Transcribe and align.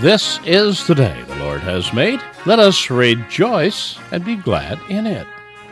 This 0.00 0.38
is 0.44 0.86
the 0.86 0.94
day 0.94 1.24
the 1.26 1.34
Lord 1.42 1.60
has 1.62 1.92
made. 1.92 2.20
Let 2.46 2.60
us 2.60 2.88
rejoice 2.88 3.98
and 4.12 4.24
be 4.24 4.36
glad 4.36 4.78
in 4.88 5.08
it. 5.08 5.26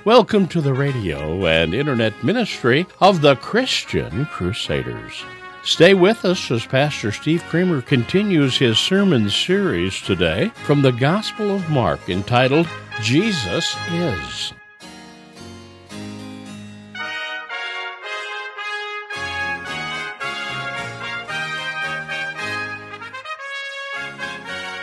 Welcome 0.05 0.49
to 0.49 0.61
the 0.61 0.75
radio 0.75 1.47
and 1.47 1.73
internet 1.73 2.25
ministry 2.25 2.89
of 3.01 3.21
the 3.21 3.37
Christian 3.37 4.27
Crusaders. 4.27 5.23
Stay 5.63 5.95
with 5.95 6.25
us 6.25 6.51
as 6.51 6.67
Pastor 6.67 7.13
Steve 7.13 7.45
Kramer 7.45 7.81
continues 7.83 8.59
his 8.59 8.81
sermon 8.81 9.31
series 9.31 10.03
today 10.03 10.49
from 10.65 10.83
the 10.83 10.91
Gospel 10.91 11.55
of 11.55 11.71
Mark 11.71 12.09
entitled 12.09 12.69
Jesus 13.01 13.77
Is. 13.93 14.53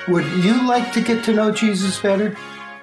Would 0.09 0.25
you 0.43 0.67
like 0.67 0.91
to 0.93 1.01
get 1.01 1.23
to 1.23 1.33
know 1.33 1.49
Jesus 1.49 1.97
better? 1.97 2.35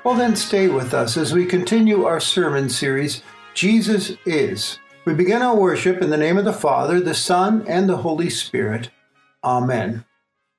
Well, 0.04 0.14
then 0.14 0.34
stay 0.34 0.68
with 0.68 0.94
us 0.94 1.18
as 1.18 1.34
we 1.34 1.44
continue 1.44 2.04
our 2.04 2.18
sermon 2.18 2.70
series, 2.70 3.22
Jesus 3.52 4.12
Is. 4.24 4.78
We 5.04 5.12
begin 5.12 5.42
our 5.42 5.54
worship 5.54 6.00
in 6.00 6.08
the 6.08 6.16
name 6.16 6.38
of 6.38 6.46
the 6.46 6.54
Father, 6.54 6.98
the 6.98 7.12
Son, 7.12 7.62
and 7.68 7.90
the 7.90 7.98
Holy 7.98 8.30
Spirit. 8.30 8.88
Amen. 9.44 10.06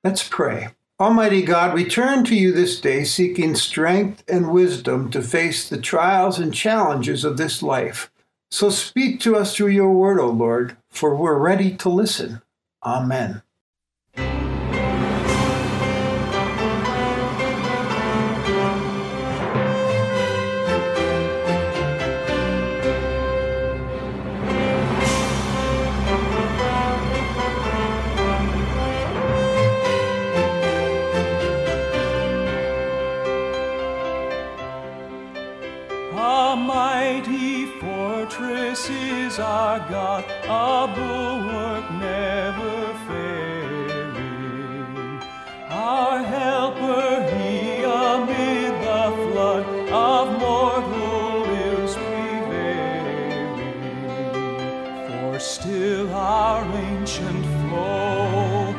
Let's 0.04 0.28
pray. 0.28 0.70
Almighty 1.00 1.42
God, 1.42 1.74
we 1.74 1.84
turn 1.84 2.24
to 2.26 2.36
you 2.36 2.52
this 2.52 2.80
day 2.80 3.06
seeking 3.06 3.56
strength 3.56 4.24
and 4.28 4.52
wisdom 4.52 5.10
to 5.10 5.24
face 5.24 5.68
the 5.68 5.82
trials 5.82 6.38
and 6.38 6.54
challenges 6.54 7.26
of 7.26 7.38
this 7.38 7.64
life. 7.64 8.12
So 8.52 8.70
speak 8.70 9.20
to 9.22 9.36
us 9.36 9.56
through 9.56 9.70
your 9.70 9.92
word, 9.92 10.20
O 10.20 10.30
Lord, 10.30 10.78
for 10.92 11.16
we're 11.16 11.40
ready 11.40 11.76
to 11.78 11.90
listen. 11.90 12.44
Amen. 12.86 13.42
Is 39.32 39.40
our 39.40 39.80
God, 39.90 40.24
a 40.44 40.88
bulwark 40.94 41.86
never 41.92 42.78
failing. 43.08 44.12
Our 45.70 46.18
helper, 46.36 47.06
He 47.32 47.84
amid 47.84 48.74
the 48.88 49.04
flood 49.22 49.66
of 50.10 50.24
mortal 50.44 51.46
ills 51.64 51.96
prevailing. 51.96 53.56
For 55.08 55.40
still 55.40 56.10
our 56.14 56.62
ancient 56.90 57.46
flow 57.62 58.76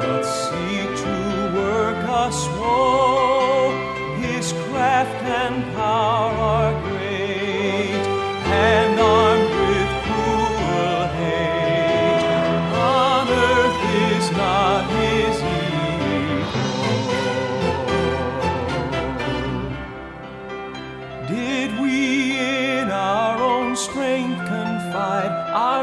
doth 0.00 0.26
seek 0.42 0.90
to 1.04 1.16
work 1.60 2.00
us 2.24 2.38
woe. 2.58 3.70
His 4.20 4.46
craft 4.64 5.20
and 5.42 5.56
power 5.74 6.61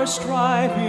striving 0.09 0.88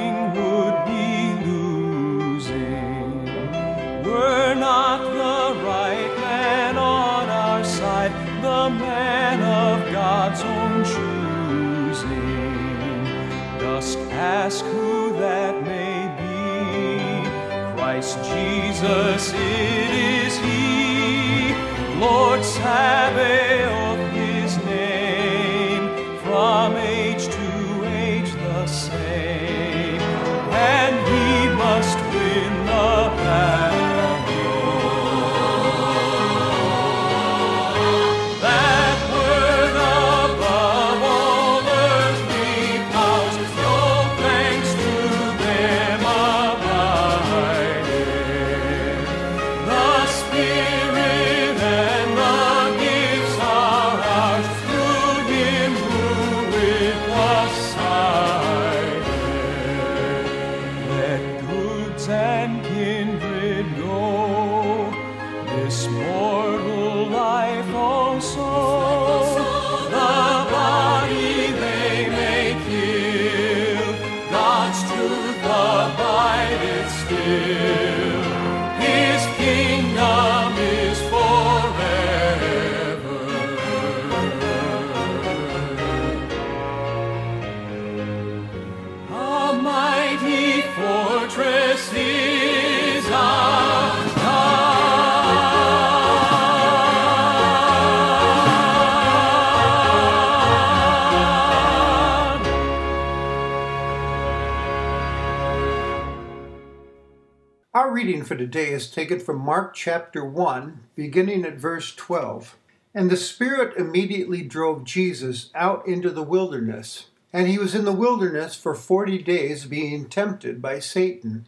reading 108.10 108.24
for 108.24 108.34
today 108.34 108.70
is 108.72 108.90
taken 108.90 109.20
from 109.20 109.38
Mark 109.38 109.72
chapter 109.72 110.24
1, 110.24 110.80
beginning 110.96 111.44
at 111.44 111.54
verse 111.54 111.94
12. 111.94 112.56
And 112.92 113.08
the 113.08 113.16
Spirit 113.16 113.76
immediately 113.76 114.42
drove 114.42 114.82
Jesus 114.82 115.50
out 115.54 115.86
into 115.86 116.10
the 116.10 116.24
wilderness. 116.24 117.06
And 117.32 117.46
he 117.46 117.56
was 117.56 117.72
in 117.72 117.84
the 117.84 117.92
wilderness 117.92 118.56
for 118.56 118.74
forty 118.74 119.22
days, 119.22 119.64
being 119.64 120.08
tempted 120.08 120.60
by 120.60 120.80
Satan. 120.80 121.46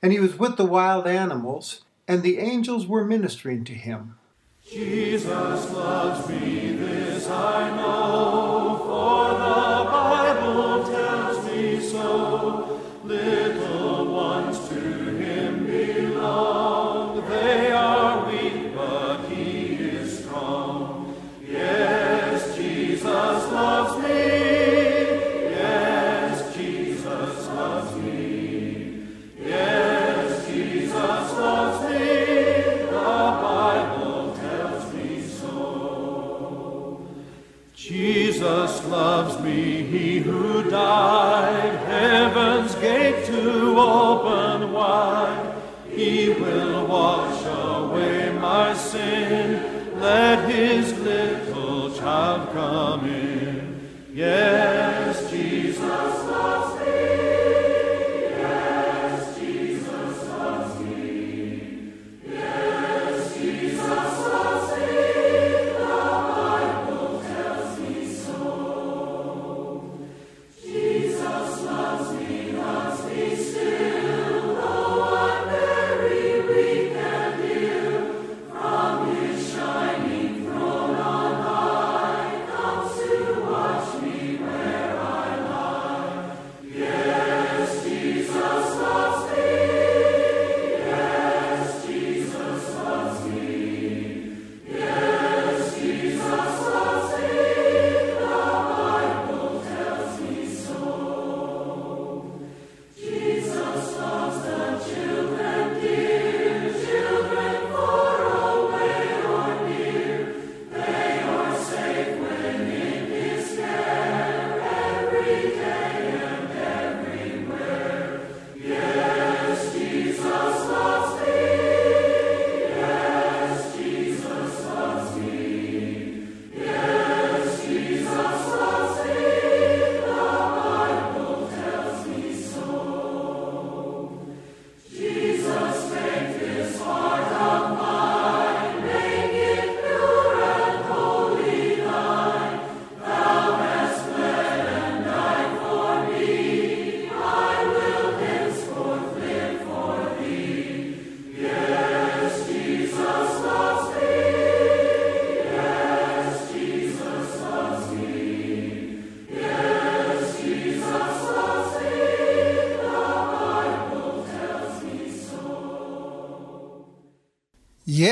And 0.00 0.12
he 0.12 0.20
was 0.20 0.38
with 0.38 0.56
the 0.56 0.64
wild 0.64 1.08
animals, 1.08 1.82
and 2.06 2.22
the 2.22 2.38
angels 2.38 2.86
were 2.86 3.04
ministering 3.04 3.64
to 3.64 3.74
him. 3.74 4.18
Jesus 4.70 5.26
loves 5.72 6.28
me, 6.28 6.74
this 6.76 7.28
I 7.28 7.76
know, 7.76 8.57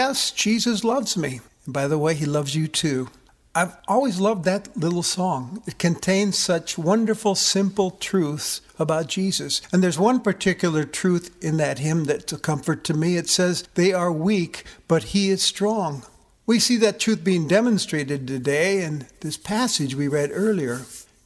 Yes, 0.09 0.31
Jesus 0.31 0.85
loves 0.85 1.17
me. 1.17 1.41
And 1.65 1.75
by 1.75 1.89
the 1.89 1.99
way, 1.99 2.15
he 2.15 2.27
loves 2.27 2.55
you 2.55 2.69
too. 2.69 3.09
I've 3.57 3.77
always 3.89 4.21
loved 4.21 4.45
that 4.45 4.77
little 4.77 5.03
song. 5.03 5.65
It 5.67 5.81
contains 5.81 6.39
such 6.39 6.79
wonderful, 6.79 7.35
simple 7.35 7.91
truths 7.91 8.61
about 8.79 9.09
Jesus. 9.09 9.61
And 9.73 9.83
there's 9.83 9.99
one 9.99 10.21
particular 10.21 10.85
truth 10.85 11.37
in 11.43 11.57
that 11.57 11.81
hymn 11.81 12.05
that's 12.05 12.33
a 12.33 12.39
comfort 12.39 12.85
to 12.85 12.95
me. 12.95 13.17
It 13.17 13.29
says, 13.29 13.65
They 13.75 13.93
are 13.93 14.13
weak, 14.13 14.63
but 14.87 15.11
he 15.11 15.29
is 15.29 15.43
strong. 15.43 16.05
We 16.47 16.61
see 16.61 16.77
that 16.77 17.01
truth 17.01 17.25
being 17.25 17.49
demonstrated 17.49 18.29
today 18.29 18.85
in 18.85 19.09
this 19.23 19.37
passage 19.37 19.97
we 19.97 20.07
read 20.07 20.31
earlier. 20.33 20.83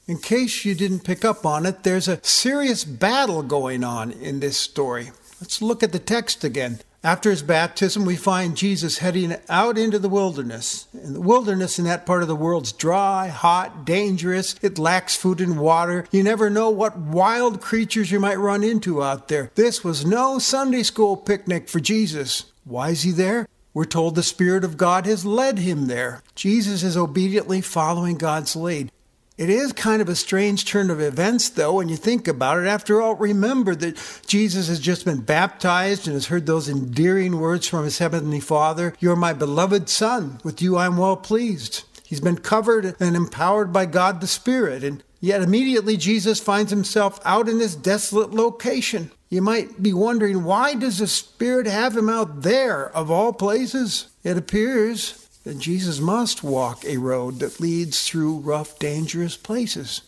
In 0.07 0.17
case 0.17 0.65
you 0.65 0.75
didn't 0.75 1.05
pick 1.05 1.23
up 1.23 1.45
on 1.45 1.67
it, 1.67 1.83
there's 1.83 2.09
a 2.09 2.25
serious 2.25 2.85
battle 2.85 3.43
going 3.43 3.85
on 3.85 4.11
in 4.11 4.41
this 4.41 4.57
story. 4.57 5.11
Let's 5.39 5.61
look 5.61 5.83
at 5.83 5.93
the 5.93 5.99
text 5.99 6.45
again. 6.45 6.81
After 7.03 7.31
his 7.31 7.43
baptism, 7.43 8.05
we 8.05 8.17
find 8.17 8.55
Jesus 8.55 8.99
heading 8.99 9.35
out 9.49 9.79
into 9.79 9.99
the 9.99 10.09
wilderness. 10.11 10.87
And 10.93 11.17
the 11.17 11.21
wilderness 11.21 11.79
in 11.79 11.87
that 11.87 12.05
part 12.05 12.21
of 12.21 12.29
the 12.29 12.37
world's 12.37 12.73
dry, 12.73 13.29
hot, 13.29 13.87
dangerous. 13.87 14.55
It 14.61 14.79
lacks 14.79 15.17
food 15.17 15.41
and 15.41 15.59
water. 15.59 16.07
You 16.11 16.23
never 16.23 16.51
know 16.51 16.69
what 16.69 16.99
wild 16.99 17.63
creatures 17.63 18.11
you 18.11 18.21
might 18.21 18.39
run 18.39 18.63
into 18.63 19.03
out 19.03 19.29
there. 19.29 19.51
This 19.55 19.83
was 19.83 20.05
no 20.05 20.39
Sunday 20.39 20.83
school 20.83 21.17
picnic 21.17 21.71
for 21.71 21.81
Jesus. 21.81 22.53
Why 22.65 22.91
is 22.91 23.03
he 23.03 23.13
there? 23.13 23.49
We're 23.73 23.87
told 23.87 24.15
the 24.15 24.23
Spirit 24.23 24.63
of 24.63 24.77
God 24.77 25.07
has 25.07 25.25
led 25.25 25.59
him 25.59 25.87
there. 25.87 26.23
Jesus 26.35 26.83
is 26.83 26.99
obediently 26.99 27.63
following 27.63 28.19
God's 28.19 28.55
lead. 28.55 28.93
It 29.41 29.49
is 29.49 29.73
kind 29.73 30.03
of 30.03 30.11
a 30.11 30.15
strange 30.15 30.67
turn 30.67 30.91
of 30.91 31.01
events, 31.01 31.49
though, 31.49 31.77
when 31.77 31.89
you 31.89 31.97
think 31.97 32.29
about 32.29 32.59
it. 32.59 32.67
After 32.67 33.01
all, 33.01 33.15
remember 33.15 33.75
that 33.75 33.99
Jesus 34.27 34.69
has 34.69 34.79
just 34.79 35.07
been 35.07 35.23
baptized 35.23 36.07
and 36.07 36.13
has 36.13 36.27
heard 36.27 36.45
those 36.45 36.69
endearing 36.69 37.41
words 37.41 37.67
from 37.67 37.85
his 37.85 37.97
heavenly 37.97 38.41
Father 38.41 38.93
You're 39.01 39.17
my 39.17 39.33
beloved 39.33 39.89
Son. 39.89 40.41
With 40.45 40.61
you 40.61 40.77
I'm 40.77 40.99
well 40.99 41.17
pleased. 41.17 41.85
He's 42.05 42.21
been 42.21 42.37
covered 42.37 42.95
and 43.01 43.17
empowered 43.17 43.73
by 43.73 43.87
God 43.87 44.21
the 44.21 44.27
Spirit, 44.27 44.85
and 44.85 45.03
yet 45.23 45.41
immediately 45.41 45.97
Jesus 45.97 46.39
finds 46.39 46.71
himself 46.71 47.19
out 47.25 47.49
in 47.49 47.57
this 47.57 47.75
desolate 47.75 48.33
location. 48.33 49.11
You 49.31 49.41
might 49.41 49.83
be 49.83 49.95
wondering 49.95 50.45
why 50.45 50.75
does 50.75 50.99
the 50.99 51.07
Spirit 51.07 51.67
have 51.67 51.97
him 51.97 52.11
out 52.11 52.43
there 52.43 52.95
of 52.95 53.11
all 53.11 53.33
places? 53.33 54.09
It 54.23 54.37
appears 54.37 55.30
that 55.45 55.59
Jesus 55.59 56.01
must 56.01 56.45
walk 56.45 56.85
a 56.85 56.99
road 56.99 57.39
that 57.39 57.61
leads 57.61 58.07
through 58.07 58.39
rough, 58.39 58.79
dangerous 58.79 59.37
places, 59.37 60.03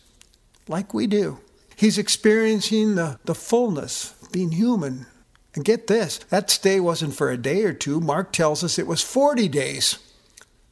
like 0.69 0.93
we 0.93 1.07
do. 1.07 1.39
He's 1.77 1.99
experiencing 1.99 2.95
the, 2.95 3.19
the 3.25 3.35
fullness 3.35 4.15
being 4.31 4.53
human. 4.53 5.07
And 5.55 5.65
get 5.65 5.87
this 5.87 6.19
that 6.31 6.51
stay 6.51 6.81
wasn't 6.81 7.15
for 7.15 7.31
a 7.31 7.37
day 7.37 7.65
or 7.65 7.73
two. 7.73 8.01
Mark 8.01 8.33
tells 8.33 8.65
us 8.65 8.79
it 8.79 8.87
was 8.87 9.03
40 9.03 9.49
days. 9.49 9.99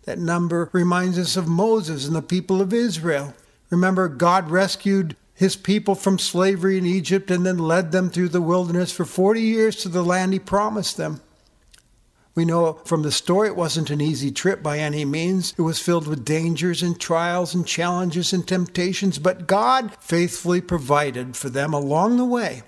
That 0.05 0.19
number 0.19 0.71
reminds 0.73 1.19
us 1.19 1.37
of 1.37 1.47
Moses 1.47 2.07
and 2.07 2.17
the 2.17 2.23
people 2.23 2.63
of 2.63 2.73
Israel. 2.73 3.35
Remember, 3.69 4.09
God 4.09 4.51
rescued 4.51 5.17
his 5.35 5.57
people 5.57 5.95
from 5.95 6.19
slavery 6.19 6.79
in 6.79 6.87
Egypt 6.87 7.31
and 7.31 7.45
then 7.45 7.59
led 7.59 7.93
them 7.93 8.11
through 8.11 8.29
the 8.29 8.41
wilderness 8.41 8.93
for 8.93 9.05
40 9.05 9.41
years 9.41 9.77
to 9.77 9.89
the 9.89 10.03
land 10.03 10.33
he 10.33 10.39
promised 10.39 10.97
them. 10.97 11.21
We 12.35 12.45
know 12.45 12.75
from 12.85 13.03
the 13.03 13.11
story 13.11 13.49
it 13.49 13.57
wasn't 13.57 13.91
an 13.91 14.01
easy 14.01 14.31
trip 14.31 14.63
by 14.63 14.79
any 14.79 15.05
means. 15.05 15.53
It 15.59 15.63
was 15.63 15.81
filled 15.81 16.07
with 16.07 16.25
dangers 16.25 16.83
and 16.83 16.99
trials 16.99 17.55
and 17.55 17.67
challenges 17.67 18.33
and 18.33 18.47
temptations, 18.47 19.19
but 19.19 19.49
God 19.49 19.97
faithfully 20.01 20.61
provided 20.61 21.37
for 21.37 21.51
them 21.51 21.75
along 21.75 22.17
the 22.17 22.25
way, 22.25 22.63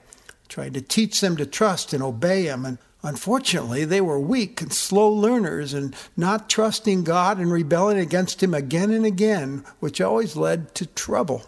tried 0.48 0.74
to 0.74 0.80
teach 0.80 1.20
them 1.20 1.36
to 1.36 1.46
trust 1.46 1.92
and 1.92 2.02
obey 2.02 2.44
Him. 2.44 2.64
And 2.64 2.78
unfortunately, 3.04 3.84
they 3.84 4.00
were 4.00 4.18
weak 4.18 4.60
and 4.60 4.72
slow 4.72 5.08
learners 5.08 5.72
and 5.72 5.94
not 6.16 6.50
trusting 6.50 7.04
God 7.04 7.38
and 7.38 7.52
rebelling 7.52 7.98
against 7.98 8.42
Him 8.42 8.54
again 8.54 8.90
and 8.90 9.06
again, 9.06 9.64
which 9.78 10.00
always 10.00 10.34
led 10.34 10.74
to 10.74 10.86
trouble. 10.86 11.44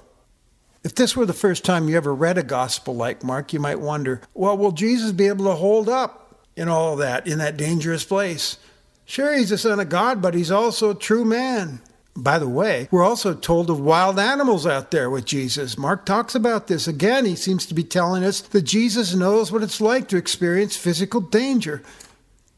If 0.85 0.94
this 0.94 1.16
were 1.16 1.26
the 1.26 1.33
first 1.33 1.64
time 1.64 1.88
you 1.88 1.97
ever 1.97 2.14
read 2.14 2.38
a 2.38 2.42
gospel 2.42 2.94
like 2.94 3.25
Mark, 3.25 3.52
you 3.52 3.59
might 3.59 3.80
wonder, 3.80 4.21
well, 4.35 4.56
will 4.56 4.71
Jesus 4.71 5.12
be 5.12 5.26
able 5.26 5.47
to 5.47 5.54
hold 5.54 5.88
up 5.88 6.24
in 6.57 6.69
all 6.69 6.97
that, 6.97 7.27
in 7.27 7.39
that 7.39 7.57
dangerous 7.57 8.05
place? 8.05 8.59
Sure, 9.05 9.35
he's 9.35 9.51
the 9.51 9.59
Son 9.59 9.81
of 9.81 9.89
God, 9.89 10.23
but 10.23 10.35
he's 10.35 10.51
also 10.51 10.91
a 10.91 10.95
true 10.95 11.25
man. 11.25 11.81
By 12.17 12.39
the 12.39 12.49
way, 12.49 12.89
we're 12.93 13.03
also 13.03 13.35
told 13.35 13.69
of 13.71 13.81
wild 13.81 14.21
animals 14.21 14.67
out 14.67 14.93
there 14.93 15.11
with 15.11 15.25
Jesus. 15.25 15.77
Mark 15.77 16.07
talks 16.07 16.35
about 16.35 16.69
this. 16.69 16.87
Again, 16.87 17.25
he 17.25 17.35
seems 17.35 17.67
to 17.67 17.75
be 17.75 17.83
telling 17.83 18.23
us 18.23 18.41
that 18.41 18.63
Jesus 18.63 19.15
knows 19.15 19.51
what 19.51 19.65
it's 19.65 19.81
like 19.81 20.09
to 20.09 20.17
experience 20.17 20.77
physical 20.77 21.21
danger. 21.21 21.83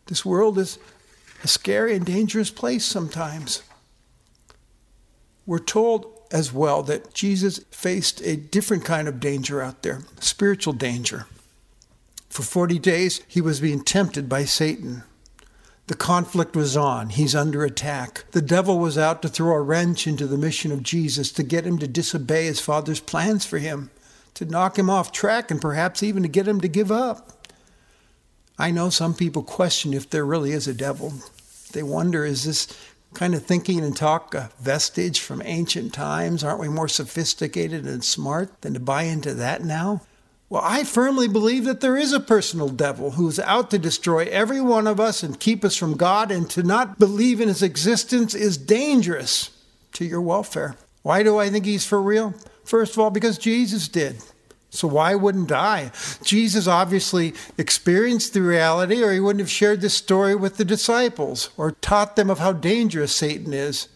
This 0.07 0.27
world 0.27 0.59
is 0.59 0.79
a 1.43 1.49
scary 1.49 1.97
and 1.97 2.05
dangerous 2.05 2.51
place 2.51 2.85
sometimes. 2.85 3.63
We're 5.47 5.59
told 5.59 6.13
as 6.31 6.53
well 6.53 6.83
that 6.83 7.15
Jesus 7.15 7.61
faced 7.71 8.21
a 8.23 8.37
different 8.37 8.85
kind 8.85 9.09
of 9.09 9.21
danger 9.21 9.63
out 9.63 9.83
there 9.83 10.01
spiritual 10.21 10.75
danger. 10.75 11.27
For 12.29 12.43
40 12.43 12.79
days, 12.79 13.21
he 13.29 13.41
was 13.41 13.61
being 13.61 13.83
tempted 13.83 14.29
by 14.29 14.45
Satan. 14.45 15.05
The 15.87 15.95
conflict 15.95 16.57
was 16.57 16.77
on. 16.77 17.11
He's 17.11 17.35
under 17.35 17.65
attack. 17.65 18.25
The 18.33 18.43
devil 18.43 18.79
was 18.79 18.99
out 18.99 19.23
to 19.23 19.29
throw 19.29 19.55
a 19.55 19.63
wrench 19.63 20.07
into 20.07 20.27
the 20.27 20.37
mission 20.37 20.73
of 20.73 20.83
Jesus, 20.83 21.31
to 21.33 21.45
get 21.45 21.65
him 21.65 21.79
to 21.79 21.87
disobey 21.87 22.47
his 22.47 22.61
Father's 22.61 22.99
plans 22.99 23.47
for 23.47 23.59
him, 23.59 23.91
to 24.35 24.45
knock 24.45 24.79
him 24.79 24.91
off 24.91 25.13
track, 25.13 25.51
and 25.51 25.61
perhaps 25.61 26.03
even 26.03 26.25
to 26.25 26.29
get 26.29 26.49
him 26.49 26.61
to 26.61 26.69
give 26.69 26.91
up. 26.91 27.47
I 28.59 28.71
know 28.71 28.91
some 28.91 29.15
people 29.15 29.43
question 29.43 29.95
if 29.95 30.11
there 30.11 30.25
really 30.25 30.53
is 30.53 30.67
a 30.67 30.75
devil. 30.75 31.13
They 31.73 31.83
wonder 31.83 32.25
is 32.25 32.45
this 32.45 32.67
kind 33.15 33.35
of 33.35 33.45
thinking 33.45 33.81
and 33.81 33.97
talk 33.97 34.35
a 34.35 34.51
vestige 34.59 35.21
from 35.21 35.43
ancient 35.45 35.93
times? 35.95 36.43
Aren't 36.43 36.61
we 36.61 36.69
more 36.69 36.89
sophisticated 36.89 37.85
and 37.87 38.03
smart 38.03 38.61
than 38.63 38.75
to 38.75 38.81
buy 38.81 39.05
into 39.05 39.35
that 39.35 39.63
now? 39.63 40.03
Well, 40.49 40.63
I 40.65 40.85
firmly 40.85 41.27
believe 41.27 41.65
that 41.65 41.81
there 41.81 41.97
is 41.97 42.13
a 42.13 42.21
personal 42.21 42.69
devil 42.69 43.13
who's 43.13 43.41
out 43.41 43.71
to 43.73 43.81
destroy 43.81 44.27
every 44.31 44.61
one 44.61 44.87
of 44.87 45.01
us 45.01 45.25
and 45.25 45.41
keep 45.41 45.65
us 45.65 45.75
from 45.75 45.97
God, 45.97 46.31
and 46.31 46.49
to 46.51 46.63
not 46.63 47.01
believe 47.01 47.41
in 47.41 47.49
his 47.49 47.63
existence 47.63 48.33
is 48.33 48.57
dangerous 48.57 49.51
to 49.95 50.05
your 50.05 50.21
welfare. 50.21 50.77
Why 51.03 51.25
do 51.25 51.39
I 51.39 51.51
think 51.51 51.65
he's 51.65 51.85
for 51.85 52.01
real? 52.01 52.33
First 52.65 52.93
of 52.93 53.01
all, 53.01 53.11
because 53.11 53.39
Jesus 53.39 53.89
did. 53.89 54.23
So 54.71 54.87
why 54.87 55.15
wouldn't 55.15 55.51
I? 55.51 55.91
Jesus 56.23 56.69
obviously 56.69 57.35
experienced 57.59 58.35
the 58.35 58.43
reality, 58.43 59.03
or 59.03 59.13
he 59.13 59.21
wouldn't 59.21 59.41
have 59.41 59.51
shared 59.51 59.81
this 59.81 59.95
story 59.95 60.37
with 60.37 60.59
the 60.59 60.65
disciples 60.65 61.51
or 61.57 61.73
taught 61.73 62.15
them 62.15 62.31
of 62.31 62.39
how 62.39 62.53
dangerous 62.53 63.15
Satan 63.15 63.53
is. 63.53 63.89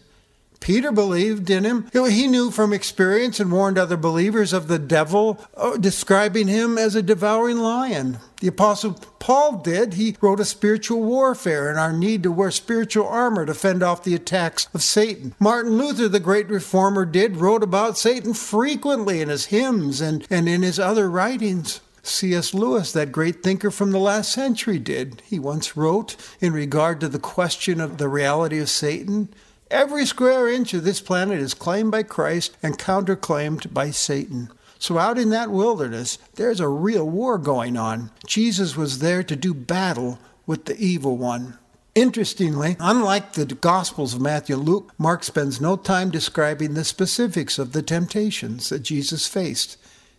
Peter 0.61 0.91
believed 0.91 1.49
in 1.49 1.65
him. 1.65 1.89
He 1.91 2.27
knew 2.27 2.51
from 2.51 2.71
experience 2.71 3.39
and 3.39 3.51
warned 3.51 3.77
other 3.77 3.97
believers 3.97 4.53
of 4.53 4.67
the 4.67 4.79
devil, 4.79 5.43
uh, 5.57 5.75
describing 5.75 6.47
him 6.47 6.77
as 6.77 6.95
a 6.95 7.01
devouring 7.01 7.57
lion. 7.57 8.19
The 8.39 8.47
Apostle 8.47 8.93
Paul 9.19 9.57
did. 9.57 9.95
He 9.95 10.15
wrote 10.21 10.39
a 10.39 10.45
spiritual 10.45 11.01
warfare 11.01 11.69
and 11.69 11.79
our 11.79 11.91
need 11.91 12.23
to 12.23 12.31
wear 12.31 12.51
spiritual 12.51 13.07
armor 13.07 13.45
to 13.45 13.53
fend 13.53 13.83
off 13.83 14.03
the 14.03 14.15
attacks 14.15 14.67
of 14.73 14.83
Satan. 14.83 15.33
Martin 15.39 15.77
Luther, 15.77 16.07
the 16.07 16.19
great 16.19 16.47
reformer, 16.47 17.05
did, 17.05 17.37
wrote 17.37 17.63
about 17.63 17.97
Satan 17.97 18.33
frequently 18.33 19.19
in 19.19 19.29
his 19.29 19.47
hymns 19.47 19.99
and, 19.99 20.25
and 20.29 20.47
in 20.47 20.61
his 20.61 20.79
other 20.79 21.09
writings. 21.09 21.81
C.S. 22.03 22.53
Lewis, 22.53 22.91
that 22.93 23.11
great 23.11 23.43
thinker 23.43 23.69
from 23.69 23.91
the 23.91 23.99
last 23.99 24.31
century, 24.31 24.79
did. 24.79 25.21
He 25.25 25.37
once 25.37 25.77
wrote 25.77 26.15
in 26.39 26.51
regard 26.51 26.99
to 27.01 27.07
the 27.07 27.19
question 27.19 27.79
of 27.79 27.99
the 27.99 28.07
reality 28.09 28.57
of 28.57 28.69
Satan 28.69 29.29
Every 29.71 30.05
square 30.05 30.49
inch 30.49 30.73
of 30.73 30.83
this 30.83 30.99
planet 30.99 31.39
is 31.39 31.53
claimed 31.53 31.91
by 31.91 32.03
Christ 32.03 32.57
and 32.61 32.77
counterclaimed 32.77 33.73
by 33.73 33.89
Satan. 33.91 34.51
So, 34.77 34.97
out 34.97 35.17
in 35.17 35.29
that 35.29 35.49
wilderness, 35.49 36.17
there's 36.35 36.59
a 36.59 36.67
real 36.67 37.09
war 37.09 37.37
going 37.37 37.77
on. 37.77 38.11
Jesus 38.27 38.75
was 38.75 38.99
there 38.99 39.23
to 39.23 39.35
do 39.37 39.53
battle 39.53 40.19
with 40.45 40.65
the 40.65 40.77
evil 40.77 41.15
one. 41.15 41.57
Interestingly, 41.95 42.75
unlike 42.81 43.31
the 43.31 43.45
Gospels 43.45 44.13
of 44.13 44.19
Matthew 44.19 44.57
and 44.57 44.65
Luke, 44.65 44.91
Mark 44.97 45.23
spends 45.23 45.61
no 45.61 45.77
time 45.77 46.11
describing 46.11 46.73
the 46.73 46.83
specifics 46.83 47.57
of 47.57 47.71
the 47.71 47.81
temptations 47.81 48.67
that 48.67 48.79
Jesus 48.79 49.25
faced. 49.25 49.77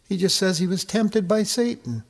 He 0.08 0.16
just 0.16 0.36
says 0.36 0.60
he 0.60 0.66
was 0.66 0.82
tempted 0.82 1.28
by 1.28 1.42
Satan. 1.42 2.04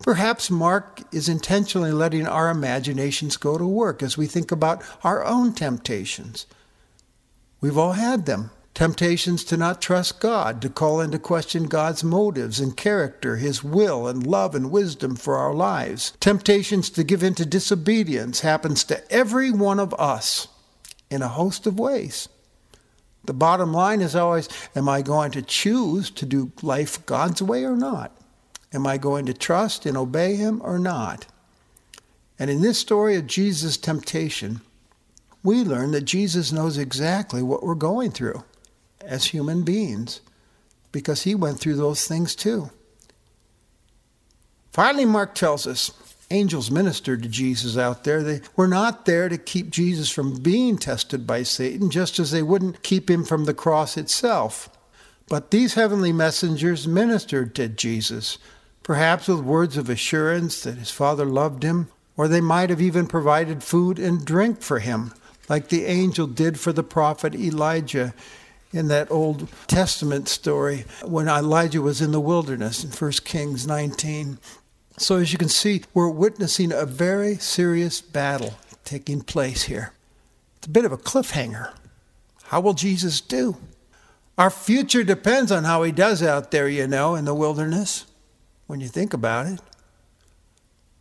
Perhaps 0.00 0.50
Mark 0.50 1.02
is 1.12 1.28
intentionally 1.28 1.92
letting 1.92 2.26
our 2.26 2.50
imaginations 2.50 3.36
go 3.36 3.56
to 3.56 3.66
work 3.66 4.02
as 4.02 4.18
we 4.18 4.26
think 4.26 4.50
about 4.50 4.82
our 5.04 5.24
own 5.24 5.52
temptations. 5.52 6.46
We've 7.60 7.78
all 7.78 7.92
had 7.92 8.26
them. 8.26 8.50
Temptations 8.74 9.42
to 9.44 9.56
not 9.56 9.82
trust 9.82 10.20
God, 10.20 10.62
to 10.62 10.68
call 10.68 11.00
into 11.00 11.18
question 11.18 11.64
God's 11.64 12.04
motives 12.04 12.60
and 12.60 12.76
character, 12.76 13.36
His 13.36 13.64
will 13.64 14.06
and 14.06 14.24
love 14.24 14.54
and 14.54 14.70
wisdom 14.70 15.16
for 15.16 15.36
our 15.36 15.52
lives. 15.52 16.12
Temptations 16.20 16.88
to 16.90 17.02
give 17.02 17.24
in 17.24 17.34
to 17.34 17.44
disobedience 17.44 18.40
happens 18.40 18.84
to 18.84 19.12
every 19.12 19.50
one 19.50 19.80
of 19.80 19.92
us 19.94 20.46
in 21.10 21.22
a 21.22 21.28
host 21.28 21.66
of 21.66 21.80
ways. 21.80 22.28
The 23.24 23.34
bottom 23.34 23.72
line 23.72 24.00
is 24.00 24.14
always 24.14 24.48
Am 24.76 24.88
I 24.88 25.02
going 25.02 25.32
to 25.32 25.42
choose 25.42 26.08
to 26.12 26.24
do 26.24 26.52
life 26.62 27.04
God's 27.04 27.42
way 27.42 27.64
or 27.64 27.76
not? 27.76 28.16
Am 28.72 28.86
I 28.86 28.96
going 28.96 29.26
to 29.26 29.34
trust 29.34 29.86
and 29.86 29.96
obey 29.96 30.36
Him 30.36 30.60
or 30.62 30.78
not? 30.78 31.26
And 32.38 32.48
in 32.48 32.62
this 32.62 32.78
story 32.78 33.16
of 33.16 33.26
Jesus' 33.26 33.76
temptation, 33.76 34.60
we 35.48 35.64
learn 35.64 35.92
that 35.92 36.04
Jesus 36.04 36.52
knows 36.52 36.76
exactly 36.76 37.42
what 37.42 37.62
we're 37.62 37.74
going 37.74 38.10
through 38.10 38.44
as 39.00 39.24
human 39.24 39.62
beings 39.62 40.20
because 40.92 41.22
he 41.22 41.34
went 41.34 41.58
through 41.58 41.76
those 41.76 42.06
things 42.06 42.36
too. 42.36 42.68
Finally, 44.72 45.06
Mark 45.06 45.34
tells 45.34 45.66
us 45.66 45.90
angels 46.30 46.70
ministered 46.70 47.22
to 47.22 47.30
Jesus 47.30 47.78
out 47.78 48.04
there. 48.04 48.22
They 48.22 48.42
were 48.56 48.68
not 48.68 49.06
there 49.06 49.30
to 49.30 49.38
keep 49.38 49.70
Jesus 49.70 50.10
from 50.10 50.38
being 50.38 50.76
tested 50.76 51.26
by 51.26 51.44
Satan, 51.44 51.88
just 51.88 52.18
as 52.18 52.30
they 52.30 52.42
wouldn't 52.42 52.82
keep 52.82 53.08
him 53.08 53.24
from 53.24 53.46
the 53.46 53.54
cross 53.54 53.96
itself. 53.96 54.68
But 55.28 55.50
these 55.50 55.74
heavenly 55.74 56.12
messengers 56.12 56.86
ministered 56.86 57.54
to 57.54 57.68
Jesus, 57.68 58.36
perhaps 58.82 59.28
with 59.28 59.40
words 59.40 59.78
of 59.78 59.88
assurance 59.88 60.62
that 60.64 60.76
his 60.76 60.90
Father 60.90 61.24
loved 61.24 61.62
him, 61.62 61.88
or 62.18 62.28
they 62.28 62.42
might 62.42 62.68
have 62.68 62.82
even 62.82 63.06
provided 63.06 63.64
food 63.64 63.98
and 63.98 64.26
drink 64.26 64.60
for 64.60 64.80
him 64.80 65.14
like 65.48 65.68
the 65.68 65.84
angel 65.86 66.26
did 66.26 66.58
for 66.58 66.72
the 66.72 66.82
prophet 66.82 67.34
Elijah 67.34 68.14
in 68.72 68.88
that 68.88 69.10
Old 69.10 69.48
Testament 69.66 70.28
story 70.28 70.84
when 71.02 71.28
Elijah 71.28 71.80
was 71.80 72.00
in 72.00 72.12
the 72.12 72.20
wilderness 72.20 72.84
in 72.84 72.90
1 72.90 73.12
Kings 73.24 73.66
19. 73.66 74.38
So, 74.98 75.16
as 75.16 75.32
you 75.32 75.38
can 75.38 75.48
see, 75.48 75.82
we're 75.94 76.10
witnessing 76.10 76.72
a 76.72 76.84
very 76.84 77.36
serious 77.36 78.00
battle 78.00 78.54
taking 78.84 79.20
place 79.20 79.64
here. 79.64 79.92
It's 80.58 80.66
a 80.66 80.70
bit 80.70 80.84
of 80.84 80.92
a 80.92 80.98
cliffhanger. 80.98 81.72
How 82.44 82.60
will 82.60 82.74
Jesus 82.74 83.20
do? 83.20 83.56
Our 84.36 84.50
future 84.50 85.04
depends 85.04 85.52
on 85.52 85.64
how 85.64 85.82
he 85.82 85.92
does 85.92 86.22
out 86.22 86.50
there, 86.50 86.68
you 86.68 86.86
know, 86.86 87.14
in 87.14 87.24
the 87.24 87.34
wilderness, 87.34 88.06
when 88.66 88.80
you 88.80 88.88
think 88.88 89.12
about 89.12 89.46
it. 89.46 89.60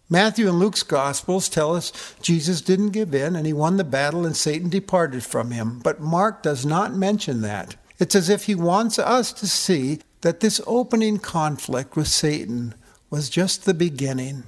Matthew 0.10 0.48
and 0.48 0.58
Luke's 0.58 0.84
Gospels 0.84 1.50
tell 1.50 1.76
us 1.76 1.92
Jesus 2.22 2.62
didn't 2.62 2.92
give 2.92 3.14
in 3.14 3.36
and 3.36 3.46
he 3.46 3.52
won 3.52 3.76
the 3.76 3.84
battle 3.84 4.26
and 4.26 4.38
Satan 4.38 4.70
departed 4.70 5.24
from 5.24 5.52
him. 5.52 5.80
But 5.84 6.00
Mark 6.00 6.42
does 6.42 6.66
not 6.66 6.96
mention 6.96 7.42
that. 7.42 7.76
It's 8.00 8.16
as 8.16 8.30
if 8.30 8.46
he 8.46 8.56
wants 8.56 8.98
us 8.98 9.34
to 9.34 9.48
see 9.48 10.00
that 10.22 10.40
this 10.40 10.62
opening 10.66 11.18
conflict 11.18 11.98
with 11.98 12.08
Satan 12.08 12.74
was 13.10 13.30
just 13.30 13.66
the 13.66 13.74
beginning. 13.74 14.44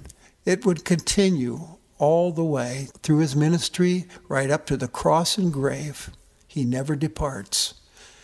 It 0.46 0.66
would 0.66 0.86
continue 0.86 1.78
all 1.98 2.32
the 2.32 2.44
way 2.44 2.88
through 3.04 3.18
his 3.18 3.36
ministry, 3.36 4.06
right 4.30 4.50
up 4.50 4.66
to 4.68 4.78
the 4.78 4.88
cross 4.88 5.38
and 5.38 5.51
grave. 5.51 6.10
He 6.48 6.63
never 6.63 6.96
departs. 6.96 7.74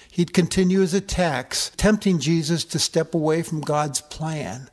He'd 0.10 0.34
continue 0.34 0.80
his 0.80 0.94
attacks, 0.94 1.72
tempting 1.76 2.20
Jesus 2.20 2.64
to 2.66 2.80
step 2.80 3.14
away 3.14 3.44
from 3.44 3.60
God's 3.60 4.00
plan 4.00 4.70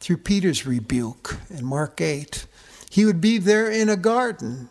through 0.00 0.18
Peter's 0.18 0.66
rebuke 0.66 1.36
in 1.48 1.64
Mark 1.64 2.00
8. 2.00 2.46
He 2.90 3.04
would 3.04 3.20
be 3.20 3.38
there 3.38 3.70
in 3.70 3.88
a 3.88 3.96
garden, 3.96 4.68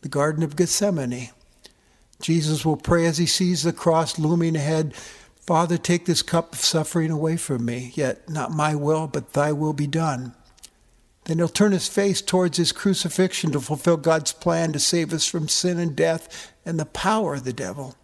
the 0.00 0.08
Garden 0.08 0.42
of 0.42 0.56
Gethsemane. 0.56 1.30
Jesus 2.20 2.64
will 2.64 2.76
pray 2.76 3.06
as 3.06 3.18
he 3.18 3.26
sees 3.26 3.62
the 3.62 3.72
cross 3.72 4.18
looming 4.18 4.56
ahead 4.56 4.94
Father, 5.50 5.78
take 5.78 6.04
this 6.04 6.22
cup 6.22 6.52
of 6.52 6.60
suffering 6.60 7.10
away 7.10 7.36
from 7.36 7.64
me, 7.64 7.90
yet 7.96 8.28
not 8.28 8.52
my 8.52 8.72
will, 8.76 9.08
but 9.08 9.32
thy 9.32 9.50
will 9.50 9.72
be 9.72 9.88
done. 9.88 10.32
Then 11.24 11.38
he'll 11.38 11.48
turn 11.48 11.72
his 11.72 11.88
face 11.88 12.22
towards 12.22 12.56
his 12.56 12.70
crucifixion 12.70 13.50
to 13.50 13.60
fulfill 13.60 13.96
God's 13.96 14.32
plan 14.32 14.72
to 14.72 14.78
save 14.78 15.12
us 15.12 15.26
from 15.26 15.48
sin 15.48 15.80
and 15.80 15.96
death 15.96 16.52
and 16.64 16.78
the 16.78 16.86
power 16.86 17.34
of 17.34 17.42
the 17.42 17.52
devil. 17.52 17.96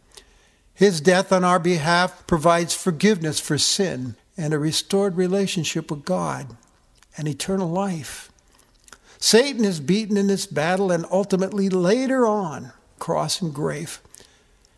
His 0.74 1.00
death 1.00 1.30
on 1.30 1.44
our 1.44 1.60
behalf 1.60 2.26
provides 2.26 2.74
forgiveness 2.74 3.38
for 3.38 3.58
sin 3.58 4.16
and 4.36 4.52
a 4.52 4.58
restored 4.58 5.16
relationship 5.16 5.88
with 5.88 6.04
God 6.04 6.56
and 7.16 7.26
eternal 7.26 7.68
life. 7.68 8.30
Satan 9.18 9.64
is 9.64 9.80
beaten 9.80 10.16
in 10.16 10.26
this 10.26 10.46
battle 10.46 10.92
and 10.92 11.06
ultimately 11.10 11.68
later 11.68 12.26
on, 12.26 12.72
cross 12.98 13.40
and 13.40 13.54
grave. 13.54 14.00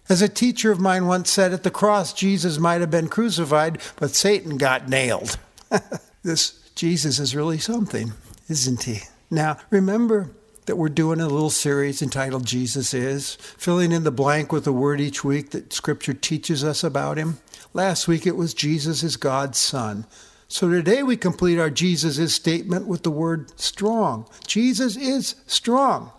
As 0.09 0.23
a 0.23 0.29
teacher 0.29 0.71
of 0.71 0.81
mine 0.81 1.07
once 1.07 1.31
said, 1.31 1.53
at 1.53 1.65
the 1.65 1.71
cross, 1.71 2.13
Jesus 2.15 2.59
might 2.59 2.81
have 2.81 2.91
been 2.91 3.09
crucified, 3.09 3.79
but 3.97 4.15
Satan 4.15 4.57
got 4.57 4.89
nailed. 4.89 5.39
this 6.23 6.53
Jesus 6.75 7.19
is 7.19 7.35
really 7.35 7.59
something, 7.59 8.13
isn't 8.49 8.85
he? 8.85 9.01
Now, 9.31 9.59
remember 9.69 10.31
that 10.67 10.77
we're 10.77 10.89
doing 10.89 11.21
a 11.21 11.27
little 11.27 11.51
series 11.51 12.01
entitled 12.01 12.47
Jesus 12.47 12.95
Is, 12.95 13.35
filling 13.35 13.91
in 13.91 14.05
the 14.05 14.11
blank 14.11 14.53
with 14.53 14.67
a 14.67 14.73
word 14.73 15.01
each 15.01 15.25
week 15.25 15.51
that 15.51 15.73
Scripture 15.73 16.15
teaches 16.15 16.63
us 16.63 16.85
about 16.85 17.19
him. 17.19 17.39
Last 17.75 18.07
week 18.07 18.27
it 18.27 18.37
was 18.37 18.55
Jesus 18.55 19.03
is 19.03 19.17
God's 19.17 19.59
Son. 19.59 20.07
So 20.49 20.71
today 20.71 21.03
we 21.03 21.17
complete 21.17 21.59
our 21.59 21.69
Jesus 21.69 22.19
is 22.19 22.35
statement 22.35 22.87
with 22.87 23.03
the 23.03 23.11
word 23.11 23.59
strong. 23.61 24.27
Jesus 24.47 24.97
is 24.97 25.37
strong. 25.47 26.11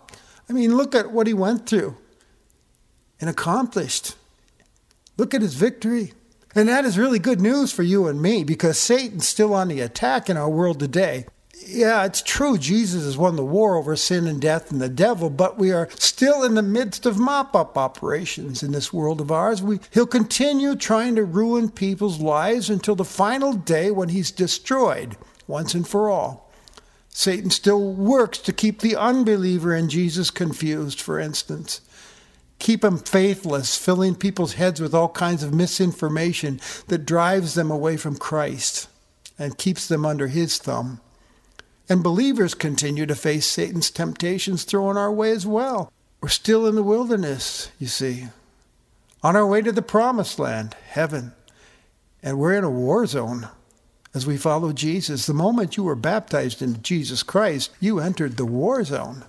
I 0.48 0.52
mean, 0.52 0.76
look 0.76 0.94
at 0.94 1.10
what 1.10 1.26
he 1.26 1.34
went 1.34 1.66
through 1.66 1.96
and 3.20 3.28
accomplished. 3.28 4.14
Look 5.16 5.34
at 5.34 5.42
his 5.42 5.54
victory. 5.54 6.12
And 6.54 6.68
that 6.68 6.84
is 6.84 6.96
really 6.96 7.18
good 7.18 7.40
news 7.40 7.72
for 7.72 7.82
you 7.82 8.06
and 8.06 8.22
me 8.22 8.44
because 8.44 8.78
Satan's 8.78 9.28
still 9.28 9.52
on 9.52 9.68
the 9.68 9.80
attack 9.80 10.30
in 10.30 10.36
our 10.36 10.48
world 10.48 10.78
today 10.78 11.26
yeah, 11.66 12.04
it's 12.04 12.22
true, 12.22 12.58
Jesus 12.58 13.04
has 13.04 13.16
won 13.16 13.36
the 13.36 13.44
war 13.44 13.76
over 13.76 13.94
sin 13.96 14.26
and 14.26 14.40
death 14.40 14.70
and 14.70 14.80
the 14.80 14.88
devil, 14.88 15.30
but 15.30 15.58
we 15.58 15.72
are 15.72 15.88
still 15.98 16.42
in 16.42 16.54
the 16.54 16.62
midst 16.62 17.06
of 17.06 17.18
mop 17.18 17.54
up 17.54 17.76
operations 17.76 18.62
in 18.62 18.72
this 18.72 18.92
world 18.92 19.20
of 19.20 19.30
ours. 19.30 19.62
We, 19.62 19.80
he'll 19.92 20.06
continue 20.06 20.74
trying 20.74 21.16
to 21.16 21.24
ruin 21.24 21.70
people's 21.70 22.20
lives 22.20 22.70
until 22.70 22.96
the 22.96 23.04
final 23.04 23.52
day 23.52 23.90
when 23.90 24.08
he's 24.08 24.30
destroyed 24.30 25.16
once 25.46 25.74
and 25.74 25.86
for 25.86 26.08
all. 26.08 26.50
Satan 27.10 27.50
still 27.50 27.92
works 27.92 28.38
to 28.38 28.52
keep 28.52 28.80
the 28.80 28.96
unbeliever 28.96 29.74
in 29.74 29.88
Jesus 29.88 30.30
confused, 30.30 31.00
for 31.00 31.18
instance. 31.18 31.80
Keep 32.58 32.82
them 32.82 32.98
faithless, 32.98 33.76
filling 33.76 34.14
people's 34.14 34.54
heads 34.54 34.80
with 34.80 34.94
all 34.94 35.08
kinds 35.08 35.42
of 35.42 35.52
misinformation 35.52 36.60
that 36.88 37.06
drives 37.06 37.54
them 37.54 37.70
away 37.70 37.96
from 37.96 38.16
Christ 38.16 38.88
and 39.38 39.58
keeps 39.58 39.88
them 39.88 40.06
under 40.06 40.28
his 40.28 40.58
thumb. 40.58 41.00
And 41.90 42.04
believers 42.04 42.54
continue 42.54 43.04
to 43.04 43.16
face 43.16 43.46
Satan's 43.46 43.90
temptations 43.90 44.62
thrown 44.62 44.96
our 44.96 45.12
way 45.12 45.32
as 45.32 45.44
well. 45.44 45.92
We're 46.20 46.28
still 46.28 46.64
in 46.68 46.76
the 46.76 46.84
wilderness, 46.84 47.72
you 47.80 47.88
see, 47.88 48.28
on 49.24 49.34
our 49.34 49.46
way 49.46 49.60
to 49.62 49.72
the 49.72 49.82
promised 49.82 50.38
land, 50.38 50.76
heaven. 50.90 51.32
And 52.22 52.38
we're 52.38 52.56
in 52.56 52.62
a 52.62 52.70
war 52.70 53.06
zone 53.06 53.48
as 54.14 54.24
we 54.24 54.36
follow 54.36 54.72
Jesus. 54.72 55.26
The 55.26 55.34
moment 55.34 55.76
you 55.76 55.82
were 55.82 55.96
baptized 55.96 56.62
into 56.62 56.78
Jesus 56.78 57.24
Christ, 57.24 57.72
you 57.80 57.98
entered 57.98 58.36
the 58.36 58.46
war 58.46 58.84
zone. 58.84 59.24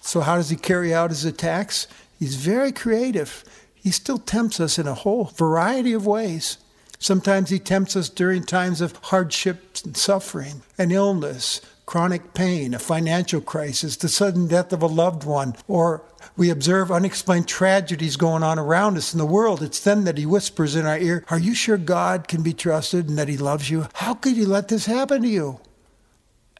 So, 0.00 0.20
how 0.20 0.36
does 0.36 0.48
he 0.48 0.56
carry 0.56 0.94
out 0.94 1.10
his 1.10 1.26
attacks? 1.26 1.88
He's 2.18 2.36
very 2.36 2.72
creative. 2.72 3.44
He 3.74 3.90
still 3.90 4.18
tempts 4.18 4.60
us 4.60 4.78
in 4.78 4.88
a 4.88 4.94
whole 4.94 5.24
variety 5.24 5.92
of 5.92 6.06
ways. 6.06 6.56
Sometimes 6.98 7.50
he 7.50 7.58
tempts 7.58 7.96
us 7.96 8.08
during 8.08 8.44
times 8.44 8.80
of 8.80 8.96
hardship 8.96 9.76
and 9.84 9.94
suffering, 9.94 10.62
and 10.78 10.90
illness, 10.90 11.60
chronic 11.88 12.34
pain, 12.34 12.74
a 12.74 12.78
financial 12.78 13.40
crisis, 13.40 13.96
the 13.96 14.10
sudden 14.10 14.46
death 14.46 14.74
of 14.74 14.82
a 14.82 14.86
loved 14.86 15.24
one, 15.24 15.56
or 15.66 16.04
we 16.36 16.50
observe 16.50 16.92
unexplained 16.92 17.48
tragedies 17.48 18.18
going 18.18 18.42
on 18.42 18.58
around 18.58 18.98
us 18.98 19.14
in 19.14 19.18
the 19.18 19.24
world. 19.24 19.62
It's 19.62 19.80
then 19.80 20.04
that 20.04 20.18
he 20.18 20.26
whispers 20.26 20.76
in 20.76 20.84
our 20.84 20.98
ear, 20.98 21.24
Are 21.30 21.38
you 21.38 21.54
sure 21.54 21.78
God 21.78 22.28
can 22.28 22.42
be 22.42 22.52
trusted 22.52 23.08
and 23.08 23.16
that 23.16 23.30
he 23.30 23.38
loves 23.38 23.70
you? 23.70 23.86
How 23.94 24.12
could 24.12 24.36
he 24.36 24.44
let 24.44 24.68
this 24.68 24.84
happen 24.84 25.22
to 25.22 25.28
you? 25.28 25.60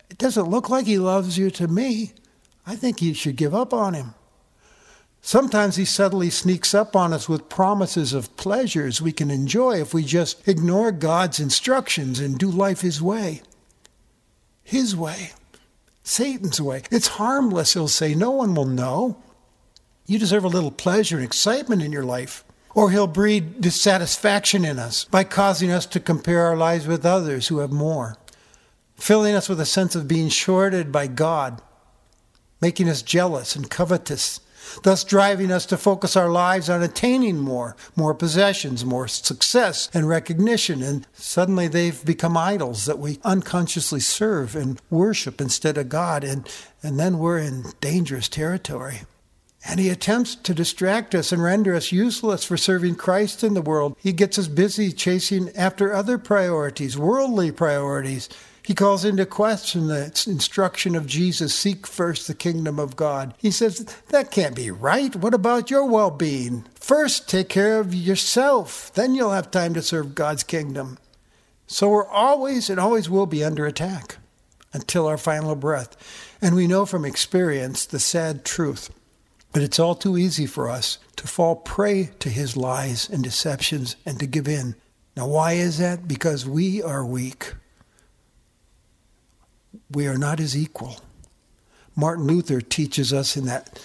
It 0.08 0.16
doesn't 0.16 0.48
look 0.48 0.70
like 0.70 0.86
he 0.86 0.96
loves 0.96 1.36
you 1.36 1.50
to 1.50 1.68
me. 1.68 2.14
I 2.66 2.74
think 2.74 3.02
you 3.02 3.12
should 3.12 3.36
give 3.36 3.54
up 3.54 3.74
on 3.74 3.92
him. 3.92 4.14
Sometimes 5.20 5.76
he 5.76 5.84
subtly 5.84 6.30
sneaks 6.30 6.72
up 6.72 6.96
on 6.96 7.12
us 7.12 7.28
with 7.28 7.50
promises 7.50 8.14
of 8.14 8.34
pleasures 8.38 9.02
we 9.02 9.12
can 9.12 9.30
enjoy 9.30 9.78
if 9.78 9.92
we 9.92 10.04
just 10.04 10.48
ignore 10.48 10.90
God's 10.90 11.38
instructions 11.38 12.18
and 12.18 12.38
do 12.38 12.50
life 12.50 12.80
his 12.80 13.02
way. 13.02 13.42
His 14.68 14.94
way. 14.94 15.30
Satan's 16.02 16.60
way. 16.60 16.82
It's 16.90 17.06
harmless, 17.06 17.72
he'll 17.72 17.88
say. 17.88 18.14
No 18.14 18.32
one 18.32 18.54
will 18.54 18.66
know. 18.66 19.16
You 20.04 20.18
deserve 20.18 20.44
a 20.44 20.48
little 20.48 20.70
pleasure 20.70 21.16
and 21.16 21.24
excitement 21.24 21.80
in 21.80 21.90
your 21.90 22.04
life. 22.04 22.44
Or 22.74 22.90
he'll 22.90 23.06
breed 23.06 23.62
dissatisfaction 23.62 24.66
in 24.66 24.78
us 24.78 25.04
by 25.04 25.24
causing 25.24 25.70
us 25.70 25.86
to 25.86 26.00
compare 26.00 26.42
our 26.42 26.54
lives 26.54 26.86
with 26.86 27.06
others 27.06 27.48
who 27.48 27.60
have 27.60 27.72
more, 27.72 28.18
filling 28.94 29.34
us 29.34 29.48
with 29.48 29.58
a 29.58 29.64
sense 29.64 29.96
of 29.96 30.06
being 30.06 30.28
shorted 30.28 30.92
by 30.92 31.06
God, 31.06 31.62
making 32.60 32.90
us 32.90 33.00
jealous 33.00 33.56
and 33.56 33.70
covetous 33.70 34.38
thus 34.82 35.04
driving 35.04 35.50
us 35.50 35.66
to 35.66 35.76
focus 35.76 36.16
our 36.16 36.30
lives 36.30 36.68
on 36.68 36.82
attaining 36.82 37.38
more, 37.38 37.76
more 37.96 38.14
possessions, 38.14 38.84
more 38.84 39.08
success 39.08 39.90
and 39.94 40.08
recognition. 40.08 40.82
And 40.82 41.06
suddenly 41.14 41.68
they've 41.68 42.04
become 42.04 42.36
idols 42.36 42.86
that 42.86 42.98
we 42.98 43.18
unconsciously 43.24 44.00
serve 44.00 44.56
and 44.56 44.80
worship 44.90 45.40
instead 45.40 45.78
of 45.78 45.88
God. 45.88 46.24
And, 46.24 46.48
and 46.82 46.98
then 46.98 47.18
we're 47.18 47.38
in 47.38 47.64
dangerous 47.80 48.28
territory. 48.28 49.00
And 49.66 49.80
he 49.80 49.88
attempts 49.88 50.36
to 50.36 50.54
distract 50.54 51.14
us 51.14 51.32
and 51.32 51.42
render 51.42 51.74
us 51.74 51.90
useless 51.92 52.44
for 52.44 52.56
serving 52.56 52.94
Christ 52.94 53.42
in 53.42 53.54
the 53.54 53.62
world. 53.62 53.96
He 53.98 54.12
gets 54.12 54.38
us 54.38 54.48
busy 54.48 54.92
chasing 54.92 55.54
after 55.56 55.92
other 55.92 56.16
priorities, 56.16 56.96
worldly 56.96 57.50
priorities, 57.50 58.28
he 58.68 58.74
calls 58.74 59.02
into 59.02 59.24
question 59.24 59.86
the 59.86 60.24
instruction 60.26 60.94
of 60.94 61.06
Jesus 61.06 61.54
seek 61.54 61.86
first 61.86 62.28
the 62.28 62.34
kingdom 62.34 62.78
of 62.78 62.96
God. 62.96 63.32
He 63.38 63.50
says, 63.50 63.86
That 64.10 64.30
can't 64.30 64.54
be 64.54 64.70
right. 64.70 65.16
What 65.16 65.32
about 65.32 65.70
your 65.70 65.86
well 65.86 66.10
being? 66.10 66.66
First, 66.74 67.30
take 67.30 67.48
care 67.48 67.80
of 67.80 67.94
yourself. 67.94 68.92
Then 68.92 69.14
you'll 69.14 69.30
have 69.30 69.50
time 69.50 69.72
to 69.72 69.80
serve 69.80 70.14
God's 70.14 70.42
kingdom. 70.42 70.98
So 71.66 71.88
we're 71.88 72.06
always 72.08 72.68
and 72.68 72.78
always 72.78 73.08
will 73.08 73.24
be 73.24 73.42
under 73.42 73.64
attack 73.64 74.18
until 74.74 75.06
our 75.06 75.16
final 75.16 75.54
breath. 75.54 75.96
And 76.42 76.54
we 76.54 76.66
know 76.66 76.84
from 76.84 77.06
experience 77.06 77.86
the 77.86 77.98
sad 77.98 78.44
truth 78.44 78.90
that 79.52 79.62
it's 79.62 79.78
all 79.78 79.94
too 79.94 80.18
easy 80.18 80.44
for 80.44 80.68
us 80.68 80.98
to 81.16 81.26
fall 81.26 81.56
prey 81.56 82.10
to 82.18 82.28
his 82.28 82.54
lies 82.54 83.08
and 83.08 83.24
deceptions 83.24 83.96
and 84.04 84.20
to 84.20 84.26
give 84.26 84.46
in. 84.46 84.74
Now, 85.16 85.26
why 85.26 85.52
is 85.54 85.78
that? 85.78 86.06
Because 86.06 86.46
we 86.46 86.82
are 86.82 87.02
weak 87.02 87.54
we 89.90 90.06
are 90.06 90.18
not 90.18 90.38
his 90.38 90.56
equal. 90.56 90.96
Martin 91.96 92.26
Luther 92.26 92.60
teaches 92.60 93.12
us 93.12 93.36
in 93.36 93.46
that 93.46 93.80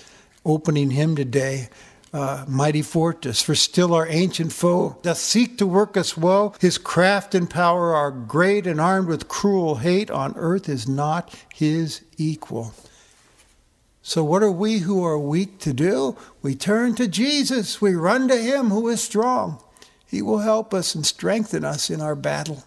opening 0.45 0.91
hymn 0.91 1.15
today, 1.15 1.69
uh, 2.13 2.45
Mighty 2.47 2.81
Fortress, 2.81 3.41
for 3.41 3.55
still 3.55 3.93
our 3.93 4.07
ancient 4.07 4.53
foe 4.53 4.97
doth 5.01 5.17
seek 5.17 5.57
to 5.57 5.65
work 5.65 5.97
us 5.97 6.15
woe. 6.15 6.53
His 6.59 6.77
craft 6.77 7.33
and 7.33 7.49
power 7.49 7.95
are 7.95 8.11
great, 8.11 8.67
and 8.67 8.79
armed 8.79 9.07
with 9.07 9.27
cruel 9.27 9.75
hate 9.75 10.11
on 10.11 10.33
earth 10.35 10.69
is 10.69 10.87
not 10.87 11.33
his 11.53 12.01
equal. 12.17 12.73
So, 14.03 14.23
what 14.23 14.43
are 14.43 14.51
we 14.51 14.79
who 14.79 15.03
are 15.03 15.17
weak 15.17 15.59
to 15.59 15.73
do? 15.73 16.17
We 16.41 16.55
turn 16.55 16.93
to 16.95 17.07
Jesus. 17.07 17.81
We 17.81 17.95
run 17.95 18.27
to 18.27 18.37
him 18.37 18.69
who 18.69 18.89
is 18.89 19.01
strong. 19.01 19.63
He 20.05 20.21
will 20.21 20.39
help 20.39 20.73
us 20.73 20.93
and 20.93 21.05
strengthen 21.05 21.63
us 21.63 21.89
in 21.89 22.01
our 22.01 22.13
battle. 22.13 22.63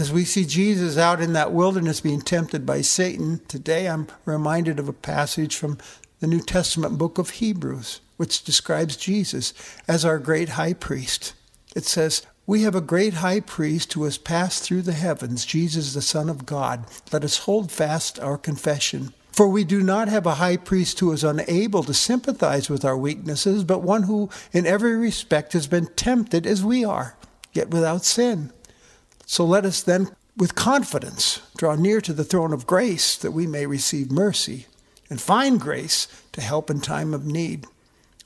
As 0.00 0.10
we 0.10 0.24
see 0.24 0.46
Jesus 0.46 0.96
out 0.96 1.20
in 1.20 1.34
that 1.34 1.52
wilderness 1.52 2.00
being 2.00 2.22
tempted 2.22 2.64
by 2.64 2.80
Satan, 2.80 3.42
today 3.48 3.86
I'm 3.86 4.06
reminded 4.24 4.78
of 4.78 4.88
a 4.88 4.94
passage 4.94 5.54
from 5.54 5.76
the 6.20 6.26
New 6.26 6.40
Testament 6.40 6.96
book 6.96 7.18
of 7.18 7.28
Hebrews, 7.28 8.00
which 8.16 8.42
describes 8.42 8.96
Jesus 8.96 9.52
as 9.86 10.02
our 10.02 10.18
great 10.18 10.48
high 10.50 10.72
priest. 10.72 11.34
It 11.76 11.84
says, 11.84 12.22
We 12.46 12.62
have 12.62 12.74
a 12.74 12.80
great 12.80 13.12
high 13.12 13.40
priest 13.40 13.92
who 13.92 14.04
has 14.04 14.16
passed 14.16 14.62
through 14.62 14.80
the 14.82 14.94
heavens, 14.94 15.44
Jesus, 15.44 15.92
the 15.92 16.00
Son 16.00 16.30
of 16.30 16.46
God. 16.46 16.86
Let 17.12 17.22
us 17.22 17.40
hold 17.40 17.70
fast 17.70 18.18
our 18.20 18.38
confession. 18.38 19.12
For 19.32 19.48
we 19.48 19.64
do 19.64 19.82
not 19.82 20.08
have 20.08 20.24
a 20.24 20.36
high 20.36 20.56
priest 20.56 20.98
who 21.00 21.12
is 21.12 21.22
unable 21.22 21.82
to 21.82 21.92
sympathize 21.92 22.70
with 22.70 22.86
our 22.86 22.96
weaknesses, 22.96 23.64
but 23.64 23.82
one 23.82 24.04
who 24.04 24.30
in 24.50 24.64
every 24.64 24.96
respect 24.96 25.52
has 25.52 25.66
been 25.66 25.88
tempted 25.88 26.46
as 26.46 26.64
we 26.64 26.86
are, 26.86 27.16
yet 27.52 27.68
without 27.68 28.06
sin. 28.06 28.50
So 29.30 29.44
let 29.44 29.64
us 29.64 29.80
then, 29.80 30.08
with 30.36 30.56
confidence, 30.56 31.40
draw 31.56 31.76
near 31.76 32.00
to 32.00 32.12
the 32.12 32.24
throne 32.24 32.52
of 32.52 32.66
grace 32.66 33.14
that 33.14 33.30
we 33.30 33.46
may 33.46 33.64
receive 33.64 34.10
mercy 34.10 34.66
and 35.08 35.20
find 35.20 35.60
grace 35.60 36.08
to 36.32 36.40
help 36.40 36.68
in 36.68 36.80
time 36.80 37.14
of 37.14 37.24
need. 37.24 37.66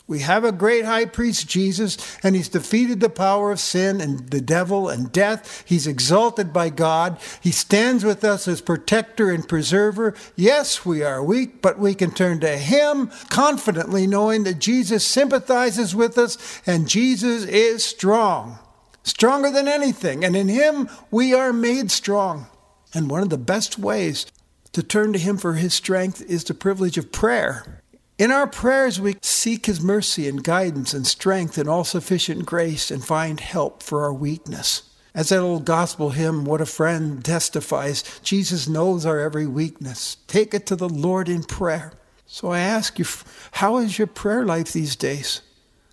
We 0.07 0.21
have 0.21 0.45
a 0.45 0.51
great 0.51 0.87
high 0.87 1.05
priest, 1.05 1.47
Jesus, 1.47 1.99
and 2.23 2.35
he's 2.35 2.49
defeated 2.49 3.01
the 3.01 3.11
power 3.11 3.53
of 3.53 3.61
sin 3.61 4.01
and 4.01 4.31
the 4.31 4.41
devil 4.41 4.89
and 4.89 5.13
death. 5.13 5.63
He's 5.67 5.87
exalted 5.87 6.55
by 6.55 6.71
God. 6.71 7.19
He 7.39 7.51
stands 7.51 8.03
with 8.03 8.25
us 8.25 8.49
as 8.49 8.63
protector 8.63 9.31
and 9.31 9.47
preserver. 9.47 10.15
Yes, 10.37 10.87
we 10.87 11.03
are 11.03 11.23
weak, 11.23 11.61
but 11.61 11.79
we 11.79 11.95
can 11.95 12.13
turn 12.13 12.41
to 12.41 12.57
him 12.57 13.11
confidently, 13.29 14.07
knowing 14.07 14.45
that 14.45 14.59
Jesus 14.59 15.07
sympathizes 15.07 15.95
with 15.95 16.17
us 16.17 16.63
and 16.65 16.89
Jesus 16.89 17.45
is 17.45 17.85
strong 17.85 18.59
stronger 19.05 19.51
than 19.51 19.69
anything. 19.69 20.25
And 20.25 20.35
in 20.35 20.49
Him, 20.49 20.89
we 21.13 21.33
are 21.33 21.53
made 21.53 21.93
strong. 21.93 22.47
And 22.93 23.09
one 23.09 23.23
of 23.23 23.31
the 23.31 23.39
best 23.39 23.79
ways 23.79 24.27
to 24.73 24.83
turn 24.83 25.13
to 25.13 25.19
Him 25.19 25.37
for 25.37 25.55
His 25.55 25.73
strength 25.73 26.21
is 26.23 26.43
the 26.43 26.55
privilege 26.55 26.99
of 26.99 27.13
prayer. 27.13 27.81
In 28.19 28.31
our 28.31 28.47
prayers, 28.47 29.01
we 29.01 29.17
seek 29.23 29.67
His 29.67 29.81
mercy 29.81 30.29
and 30.29 30.43
guidance 30.43 30.95
and 30.95 31.07
strength 31.07 31.59
and 31.59 31.69
all 31.69 31.85
sufficient 31.85 32.47
grace 32.47 32.91
and 32.91 33.05
find 33.05 33.41
help 33.41 33.83
for 33.83 34.03
our 34.03 34.13
weakness. 34.13 34.91
As 35.15 35.29
that 35.29 35.41
old 35.41 35.65
gospel 35.65 36.11
hymn, 36.11 36.45
What 36.45 36.61
a 36.61 36.67
Friend, 36.67 37.25
testifies, 37.25 38.03
Jesus 38.23 38.69
knows 38.69 39.07
our 39.07 39.21
every 39.21 39.47
weakness. 39.47 40.17
Take 40.27 40.55
it 40.55 40.67
to 40.67 40.77
the 40.77 40.89
Lord 40.89 41.29
in 41.29 41.45
prayer. 41.45 41.93
So 42.27 42.51
I 42.51 42.59
ask 42.61 42.99
you, 42.99 43.05
how 43.53 43.77
is 43.79 43.97
your 43.97 44.09
prayer 44.09 44.45
life 44.45 44.73
these 44.73 44.97
days? 44.97 45.41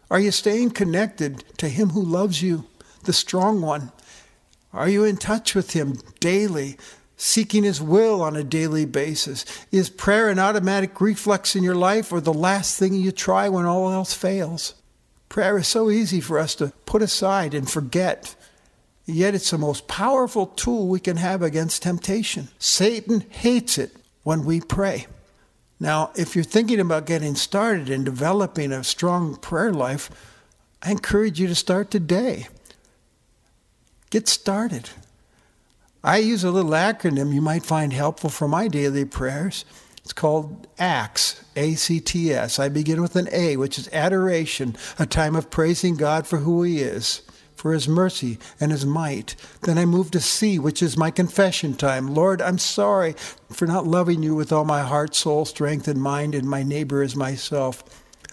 Are 0.10 0.20
you 0.20 0.32
staying 0.32 0.72
connected 0.72 1.44
to 1.58 1.70
Him 1.70 1.90
who 1.90 2.02
loves 2.02 2.42
you? 2.42 2.66
The 3.02 3.14
strong 3.14 3.62
one? 3.62 3.92
Are 4.74 4.88
you 4.88 5.04
in 5.04 5.18
touch 5.18 5.54
with 5.54 5.72
Him 5.72 5.98
daily, 6.20 6.78
seeking 7.18 7.64
His 7.64 7.82
will 7.82 8.22
on 8.22 8.36
a 8.36 8.44
daily 8.44 8.86
basis? 8.86 9.46
Is 9.72 9.90
prayer 9.90 10.30
an 10.30 10.40
automatic 10.40 11.00
reflex 11.02 11.56
in 11.56 11.64
your 11.64 11.76
life 11.76 12.12
or 12.12 12.22
the 12.22 12.34
last 12.34 12.80
thing 12.80 12.94
you 12.94 13.12
try 13.12 13.50
when 13.50 13.66
all 13.66 13.92
else 13.92 14.14
fails? 14.14 14.76
Prayer 15.30 15.58
is 15.58 15.68
so 15.68 15.90
easy 15.90 16.20
for 16.20 16.40
us 16.40 16.56
to 16.56 16.74
put 16.86 17.02
aside 17.02 17.54
and 17.54 17.70
forget. 17.70 18.36
Yet 19.06 19.36
it's 19.36 19.52
the 19.52 19.58
most 19.58 19.88
powerful 19.88 20.48
tool 20.48 20.88
we 20.88 21.00
can 21.00 21.18
have 21.18 21.42
against 21.42 21.84
temptation. 21.84 22.50
Satan 22.60 23.26
hates 23.30 23.78
it 23.78 23.96
when 24.24 24.46
we 24.46 24.62
pray. 24.62 25.08
Now, 25.80 26.12
if 26.16 26.36
you're 26.36 26.44
thinking 26.44 26.80
about 26.80 27.08
getting 27.08 27.36
started 27.36 27.90
and 27.90 28.06
developing 28.06 28.72
a 28.72 28.84
strong 28.84 29.36
prayer 29.36 29.74
life, 29.74 30.12
I 30.84 30.92
encourage 30.92 31.40
you 31.40 31.48
to 31.48 31.56
start 31.56 31.90
today. 31.90 32.48
Get 34.12 34.28
started. 34.28 34.92
I 36.04 36.18
use 36.18 36.44
a 36.44 36.52
little 36.52 36.72
acronym 36.72 37.34
you 37.34 37.42
might 37.42 37.64
find 37.64 37.94
helpful 37.94 38.30
for 38.30 38.48
my 38.48 38.68
daily 38.68 39.06
prayers. 39.06 39.66
It's 40.04 40.14
called 40.14 40.68
ACTS, 40.78 41.44
A 41.56 41.76
C 41.76 42.00
T 42.00 42.34
S. 42.34 42.60
I 42.60 42.70
begin 42.70 43.02
with 43.02 43.16
an 43.16 43.30
A, 43.32 43.56
which 43.58 43.80
is 43.80 43.90
adoration, 43.94 44.76
a 45.00 45.06
time 45.06 45.36
of 45.36 45.50
praising 45.50 45.96
God 45.96 46.28
for 46.28 46.38
who 46.38 46.62
He 46.62 46.82
is 46.82 47.24
for 47.62 47.74
his 47.74 47.88
mercy 47.88 48.40
and 48.60 48.72
his 48.72 48.88
might. 48.88 49.36
Then 49.62 49.78
I 49.78 49.86
move 49.86 50.10
to 50.12 50.20
C, 50.20 50.58
which 50.58 50.82
is 50.82 50.98
my 50.98 51.12
confession 51.12 51.76
time. 51.76 52.08
Lord, 52.08 52.42
I'm 52.42 52.58
sorry 52.58 53.14
for 53.52 53.68
not 53.68 53.86
loving 53.86 54.24
you 54.24 54.34
with 54.34 54.52
all 54.52 54.66
my 54.66 54.82
heart, 54.82 55.14
soul, 55.14 55.46
strength, 55.46 55.88
and 55.88 56.02
mind, 56.02 56.34
and 56.34 56.50
my 56.50 56.64
neighbor 56.64 57.04
as 57.04 57.16
myself. 57.16 57.84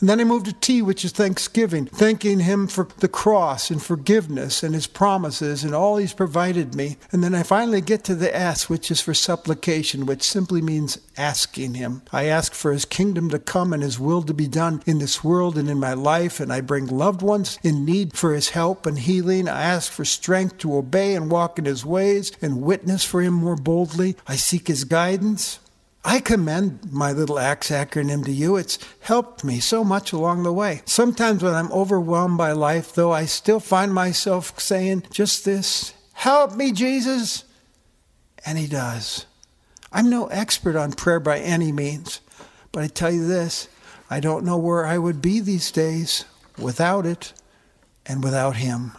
And 0.00 0.08
then 0.08 0.20
I 0.20 0.24
move 0.24 0.44
to 0.44 0.52
T, 0.52 0.80
which 0.80 1.04
is 1.04 1.12
thanksgiving, 1.12 1.86
thanking 1.86 2.40
Him 2.40 2.68
for 2.68 2.88
the 2.98 3.08
cross 3.08 3.70
and 3.70 3.82
forgiveness 3.82 4.62
and 4.62 4.74
His 4.74 4.86
promises 4.86 5.64
and 5.64 5.74
all 5.74 5.96
He's 5.96 6.12
provided 6.12 6.74
me. 6.74 6.96
And 7.10 7.24
then 7.24 7.34
I 7.34 7.42
finally 7.42 7.80
get 7.80 8.04
to 8.04 8.14
the 8.14 8.34
S, 8.34 8.68
which 8.68 8.90
is 8.90 9.00
for 9.00 9.14
supplication, 9.14 10.06
which 10.06 10.22
simply 10.22 10.62
means 10.62 10.98
asking 11.16 11.74
Him. 11.74 12.02
I 12.12 12.26
ask 12.26 12.54
for 12.54 12.72
His 12.72 12.84
kingdom 12.84 13.28
to 13.30 13.38
come 13.40 13.72
and 13.72 13.82
His 13.82 13.98
will 13.98 14.22
to 14.22 14.34
be 14.34 14.46
done 14.46 14.82
in 14.86 14.98
this 14.98 15.24
world 15.24 15.58
and 15.58 15.68
in 15.68 15.80
my 15.80 15.94
life. 15.94 16.38
And 16.38 16.52
I 16.52 16.60
bring 16.60 16.86
loved 16.86 17.22
ones 17.22 17.58
in 17.64 17.84
need 17.84 18.16
for 18.16 18.34
His 18.34 18.50
help 18.50 18.86
and 18.86 18.98
healing. 18.98 19.48
I 19.48 19.62
ask 19.62 19.90
for 19.90 20.04
strength 20.04 20.58
to 20.58 20.76
obey 20.76 21.14
and 21.14 21.30
walk 21.30 21.58
in 21.58 21.64
His 21.64 21.84
ways 21.84 22.30
and 22.40 22.62
witness 22.62 23.04
for 23.04 23.20
Him 23.20 23.34
more 23.34 23.56
boldly. 23.56 24.16
I 24.26 24.36
seek 24.36 24.68
His 24.68 24.84
guidance. 24.84 25.58
I 26.04 26.20
commend 26.20 26.92
my 26.92 27.12
little 27.12 27.38
ACTS 27.38 27.70
acronym 27.70 28.24
to 28.24 28.32
you. 28.32 28.56
It's 28.56 28.78
helped 29.00 29.44
me 29.44 29.60
so 29.60 29.84
much 29.84 30.12
along 30.12 30.42
the 30.42 30.52
way. 30.52 30.82
Sometimes 30.84 31.42
when 31.42 31.54
I'm 31.54 31.72
overwhelmed 31.72 32.38
by 32.38 32.52
life, 32.52 32.94
though, 32.94 33.12
I 33.12 33.26
still 33.26 33.60
find 33.60 33.92
myself 33.92 34.58
saying 34.60 35.04
just 35.10 35.44
this 35.44 35.92
Help 36.14 36.54
me, 36.54 36.72
Jesus. 36.72 37.44
And 38.46 38.58
He 38.58 38.66
does. 38.66 39.26
I'm 39.92 40.08
no 40.10 40.26
expert 40.26 40.76
on 40.76 40.92
prayer 40.92 41.20
by 41.20 41.38
any 41.38 41.72
means, 41.72 42.20
but 42.72 42.82
I 42.82 42.86
tell 42.88 43.10
you 43.10 43.26
this 43.26 43.68
I 44.08 44.20
don't 44.20 44.44
know 44.44 44.56
where 44.56 44.86
I 44.86 44.98
would 44.98 45.20
be 45.20 45.40
these 45.40 45.70
days 45.70 46.24
without 46.56 47.06
it 47.06 47.32
and 48.06 48.22
without 48.22 48.56
Him. 48.56 48.92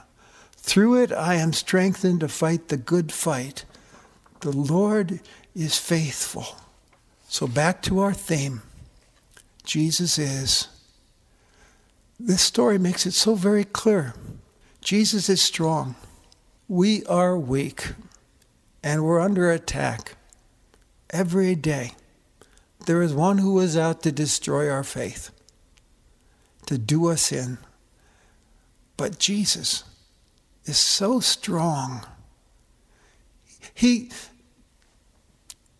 Through 0.58 1.02
it, 1.02 1.12
I 1.12 1.36
am 1.36 1.54
strengthened 1.54 2.20
to 2.20 2.28
fight 2.28 2.68
the 2.68 2.78
good 2.78 3.12
fight. 3.12 3.66
The 4.42 4.52
Lord 4.52 5.22
is 5.56 5.78
faithful. 5.78 6.56
So, 7.32 7.48
back 7.48 7.84
to 7.84 8.00
our 8.00 8.12
theme 8.12 8.64
Jesus 9.64 10.18
is. 10.18 10.68
This 12.20 12.42
story 12.42 12.80
makes 12.80 13.06
it 13.06 13.14
so 13.14 13.36
very 13.36 13.64
clear. 13.64 14.16
Jesus 14.82 15.30
is 15.30 15.40
strong. 15.40 15.96
We 16.68 17.06
are 17.06 17.38
weak, 17.38 17.94
and 18.84 19.06
we're 19.06 19.20
under 19.20 19.52
attack 19.52 20.16
every 21.12 21.54
day. 21.54 21.92
There 22.88 23.04
is 23.04 23.14
one 23.14 23.38
who 23.38 23.60
is 23.60 23.78
out 23.78 24.02
to 24.04 24.12
destroy 24.12 24.68
our 24.68 24.84
faith, 24.84 25.30
to 26.66 26.80
do 26.80 27.10
us 27.10 27.32
in. 27.32 27.60
But 28.98 29.20
Jesus 29.20 29.84
is 30.66 30.80
so 30.80 31.20
strong. 31.20 32.08
He, 33.76 34.10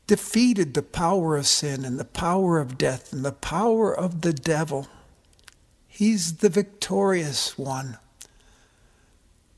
defeated 0.10 0.74
the 0.74 0.82
power 0.82 1.38
of 1.38 1.46
sin 1.46 1.86
and 1.86 2.00
the 2.00 2.04
power 2.04 2.58
of 2.58 2.80
death 2.80 3.14
and 3.14 3.24
the 3.24 3.32
power 3.32 3.94
of 3.94 4.22
the 4.22 4.34
devil. 4.34 4.88
He's 5.88 6.38
the 6.38 6.50
victorious 6.50 7.60
one. 7.60 8.00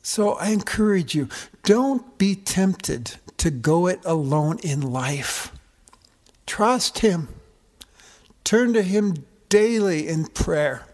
So 0.04 0.34
I 0.34 0.50
encourage 0.50 1.16
you 1.16 1.30
don't 1.64 2.18
be 2.18 2.36
tempted 2.36 3.16
to 3.38 3.50
go 3.50 3.88
it 3.88 4.02
alone 4.04 4.60
in 4.62 4.82
life. 4.82 5.54
Trust 6.46 7.00
Him. 7.00 7.30
Turn 8.44 8.74
to 8.74 8.82
Him 8.82 9.26
daily 9.48 10.06
in 10.06 10.26
prayer. 10.26 10.86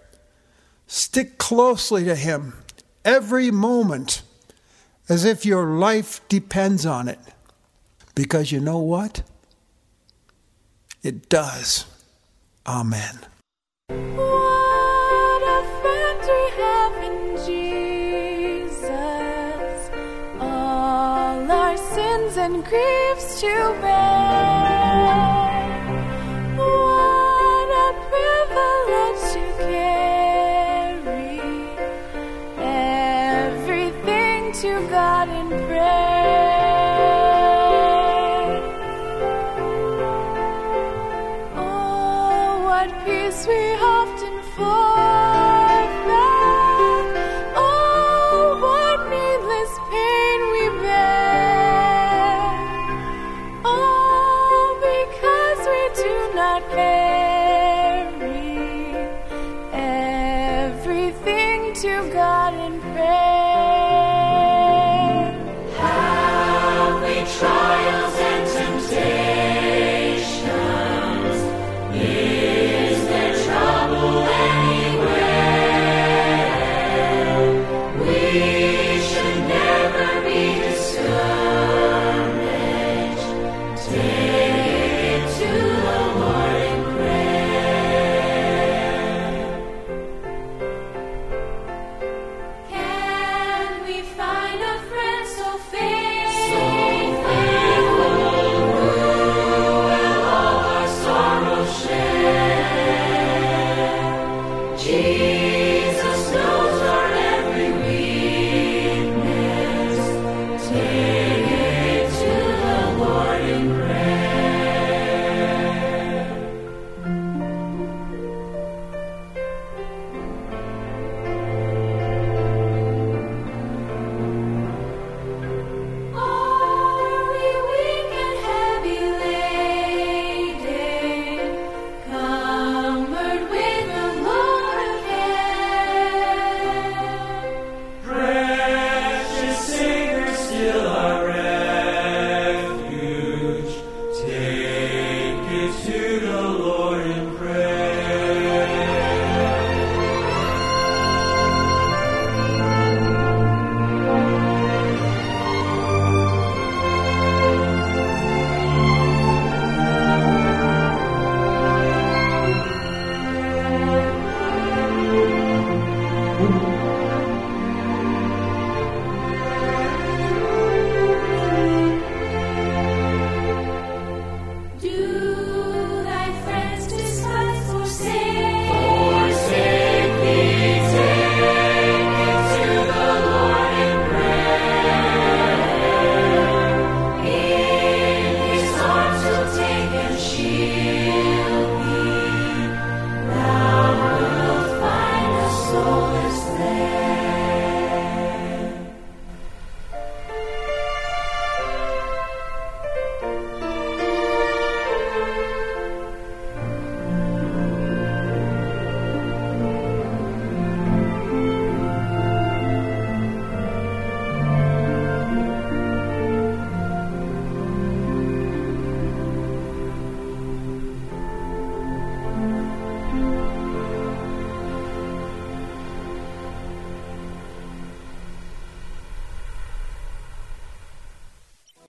Stick 0.85 1.39
closely 1.39 2.03
to 2.03 2.15
Him 2.15 2.53
every 3.03 3.49
moment 3.49 4.21
as 5.09 5.25
if 5.25 5.47
your 5.47 5.65
life 5.79 6.21
depends 6.29 6.85
on 6.85 7.07
it. 7.07 7.19
Because 8.13 8.51
you 8.51 8.59
know 8.59 8.77
what? 8.77 9.23
It 11.03 11.29
does. 11.29 11.85
Amen. 12.65 13.19
What 13.89 15.41
a 15.43 15.63
friend 15.81 16.21
we 16.35 16.43
have 16.61 16.95
in 17.09 17.17
Jesus. 17.45 18.81
All 20.41 21.51
our 21.51 21.77
sins 21.77 22.37
and 22.37 22.63
griefs 22.65 23.41
to 23.41 23.77
bear. 23.81 25.26
To 61.81 62.09
God 62.11 62.55
in 62.55 62.81
prayer. 62.81 63.26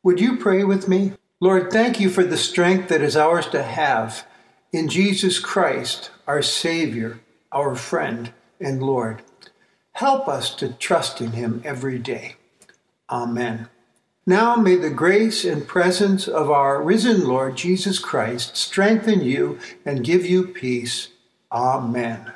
Would 0.02 0.20
you 0.20 0.36
pray 0.36 0.64
with 0.64 0.88
me? 0.88 1.12
Lord, 1.40 1.70
thank 1.70 2.00
you 2.00 2.10
for 2.10 2.24
the 2.24 2.36
strength 2.36 2.88
that 2.88 3.02
is 3.02 3.16
ours 3.16 3.46
to 3.48 3.62
have 3.62 4.26
in 4.72 4.88
Jesus 4.88 5.38
Christ, 5.38 6.10
our 6.26 6.42
Savior, 6.42 7.20
our 7.52 7.74
friend, 7.74 8.32
and 8.60 8.82
Lord. 8.82 9.22
Help 9.92 10.28
us 10.28 10.54
to 10.56 10.72
trust 10.72 11.20
in 11.20 11.32
him 11.32 11.62
every 11.64 11.98
day. 11.98 12.36
Amen. 13.10 13.68
Now 14.26 14.56
may 14.56 14.76
the 14.76 14.90
grace 14.90 15.44
and 15.44 15.66
presence 15.66 16.28
of 16.28 16.50
our 16.50 16.82
risen 16.82 17.26
Lord 17.26 17.56
Jesus 17.56 17.98
Christ 17.98 18.56
strengthen 18.56 19.22
you 19.22 19.58
and 19.84 20.04
give 20.04 20.26
you 20.26 20.46
peace. 20.46 21.08
Amen. 21.50 22.32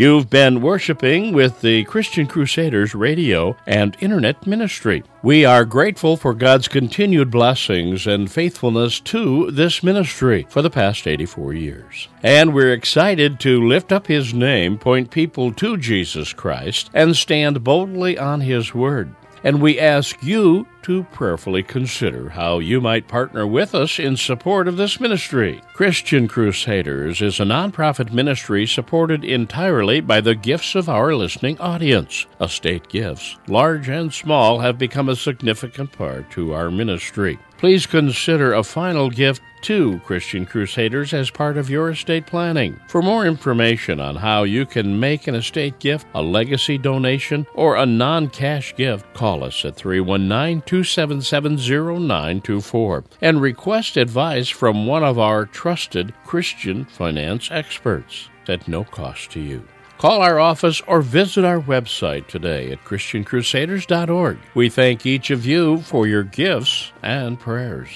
You've 0.00 0.30
been 0.30 0.62
worshiping 0.62 1.34
with 1.34 1.60
the 1.60 1.84
Christian 1.84 2.26
Crusaders 2.26 2.94
radio 2.94 3.54
and 3.66 3.94
internet 4.00 4.46
ministry. 4.46 5.04
We 5.22 5.44
are 5.44 5.66
grateful 5.66 6.16
for 6.16 6.32
God's 6.32 6.68
continued 6.68 7.30
blessings 7.30 8.06
and 8.06 8.32
faithfulness 8.32 8.98
to 9.00 9.50
this 9.50 9.82
ministry 9.82 10.46
for 10.48 10.62
the 10.62 10.70
past 10.70 11.06
84 11.06 11.52
years. 11.52 12.08
And 12.22 12.54
we're 12.54 12.72
excited 12.72 13.38
to 13.40 13.68
lift 13.68 13.92
up 13.92 14.06
His 14.06 14.32
name, 14.32 14.78
point 14.78 15.10
people 15.10 15.52
to 15.52 15.76
Jesus 15.76 16.32
Christ, 16.32 16.88
and 16.94 17.14
stand 17.14 17.62
boldly 17.62 18.16
on 18.16 18.40
His 18.40 18.74
Word 18.74 19.14
and 19.42 19.60
we 19.60 19.78
ask 19.78 20.22
you 20.22 20.66
to 20.82 21.04
prayerfully 21.04 21.62
consider 21.62 22.30
how 22.30 22.58
you 22.58 22.80
might 22.80 23.08
partner 23.08 23.46
with 23.46 23.74
us 23.74 23.98
in 23.98 24.16
support 24.16 24.68
of 24.68 24.76
this 24.76 25.00
ministry. 25.00 25.62
Christian 25.74 26.28
Crusaders 26.28 27.20
is 27.20 27.40
a 27.40 27.44
nonprofit 27.44 28.12
ministry 28.12 28.66
supported 28.66 29.24
entirely 29.24 30.00
by 30.00 30.20
the 30.20 30.34
gifts 30.34 30.74
of 30.74 30.88
our 30.88 31.14
listening 31.14 31.58
audience. 31.58 32.26
Estate 32.40 32.88
gifts, 32.88 33.36
large 33.46 33.88
and 33.88 34.12
small, 34.12 34.58
have 34.60 34.78
become 34.78 35.08
a 35.08 35.16
significant 35.16 35.92
part 35.92 36.30
to 36.30 36.54
our 36.54 36.70
ministry. 36.70 37.38
Please 37.58 37.86
consider 37.86 38.54
a 38.54 38.62
final 38.62 39.10
gift 39.10 39.42
to 39.62 40.00
Christian 40.00 40.46
Crusaders 40.46 41.12
as 41.12 41.30
part 41.30 41.56
of 41.56 41.68
your 41.68 41.90
estate 41.90 42.26
planning. 42.26 42.80
For 42.88 43.02
more 43.02 43.26
information 43.26 44.00
on 44.00 44.16
how 44.16 44.44
you 44.44 44.64
can 44.64 44.98
make 44.98 45.26
an 45.26 45.34
estate 45.34 45.78
gift, 45.78 46.06
a 46.14 46.22
legacy 46.22 46.78
donation, 46.78 47.46
or 47.54 47.76
a 47.76 47.86
non 47.86 48.28
cash 48.28 48.74
gift, 48.76 49.12
call 49.14 49.44
us 49.44 49.64
at 49.64 49.76
319 49.76 50.62
277 50.70 51.56
0924 51.56 53.04
and 53.22 53.42
request 53.42 53.96
advice 53.96 54.48
from 54.48 54.86
one 54.86 55.02
of 55.02 55.18
our 55.18 55.44
trusted 55.44 56.14
Christian 56.24 56.84
finance 56.84 57.50
experts 57.50 58.28
at 58.46 58.68
no 58.68 58.84
cost 58.84 59.32
to 59.32 59.40
you. 59.40 59.66
Call 59.98 60.22
our 60.22 60.38
office 60.38 60.80
or 60.86 61.02
visit 61.02 61.44
our 61.44 61.60
website 61.60 62.28
today 62.28 62.70
at 62.70 62.84
ChristianCrusaders.org. 62.84 64.38
We 64.54 64.68
thank 64.68 65.04
each 65.04 65.30
of 65.30 65.44
you 65.44 65.78
for 65.78 66.06
your 66.06 66.22
gifts 66.22 66.92
and 67.02 67.40
prayers. 67.40 67.90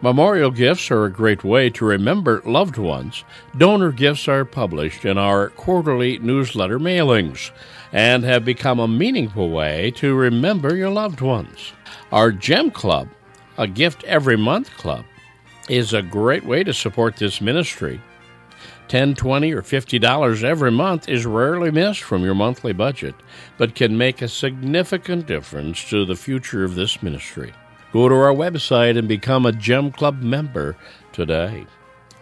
Memorial 0.00 0.50
gifts 0.50 0.90
are 0.90 1.04
a 1.04 1.12
great 1.12 1.44
way 1.44 1.70
to 1.70 1.84
remember 1.84 2.42
loved 2.44 2.78
ones. 2.78 3.22
Donor 3.56 3.92
gifts 3.92 4.26
are 4.26 4.44
published 4.44 5.04
in 5.04 5.18
our 5.18 5.50
quarterly 5.50 6.18
newsletter 6.18 6.80
mailings 6.80 7.52
and 7.92 8.24
have 8.24 8.44
become 8.44 8.80
a 8.80 8.88
meaningful 8.88 9.50
way 9.50 9.90
to 9.92 10.14
remember 10.14 10.74
your 10.74 10.90
loved 10.90 11.20
ones. 11.20 11.72
Our 12.10 12.32
Gem 12.32 12.70
Club, 12.70 13.08
a 13.58 13.66
gift 13.66 14.02
every 14.04 14.36
month 14.36 14.70
club, 14.76 15.04
is 15.68 15.92
a 15.92 16.02
great 16.02 16.44
way 16.44 16.64
to 16.64 16.72
support 16.72 17.16
this 17.16 17.40
ministry. 17.40 18.00
10 18.88 19.14
20 19.14 19.52
or 19.52 19.62
$50 19.62 20.42
every 20.42 20.70
month 20.70 21.08
is 21.08 21.24
rarely 21.24 21.70
missed 21.70 22.02
from 22.02 22.24
your 22.24 22.34
monthly 22.34 22.72
budget, 22.72 23.14
but 23.56 23.74
can 23.74 23.96
make 23.96 24.20
a 24.20 24.28
significant 24.28 25.26
difference 25.26 25.88
to 25.88 26.04
the 26.04 26.16
future 26.16 26.64
of 26.64 26.74
this 26.74 27.02
ministry. 27.02 27.52
Go 27.92 28.08
to 28.08 28.14
our 28.14 28.34
website 28.34 28.98
and 28.98 29.06
become 29.06 29.46
a 29.46 29.52
Gem 29.52 29.92
Club 29.92 30.20
member 30.20 30.76
today. 31.12 31.66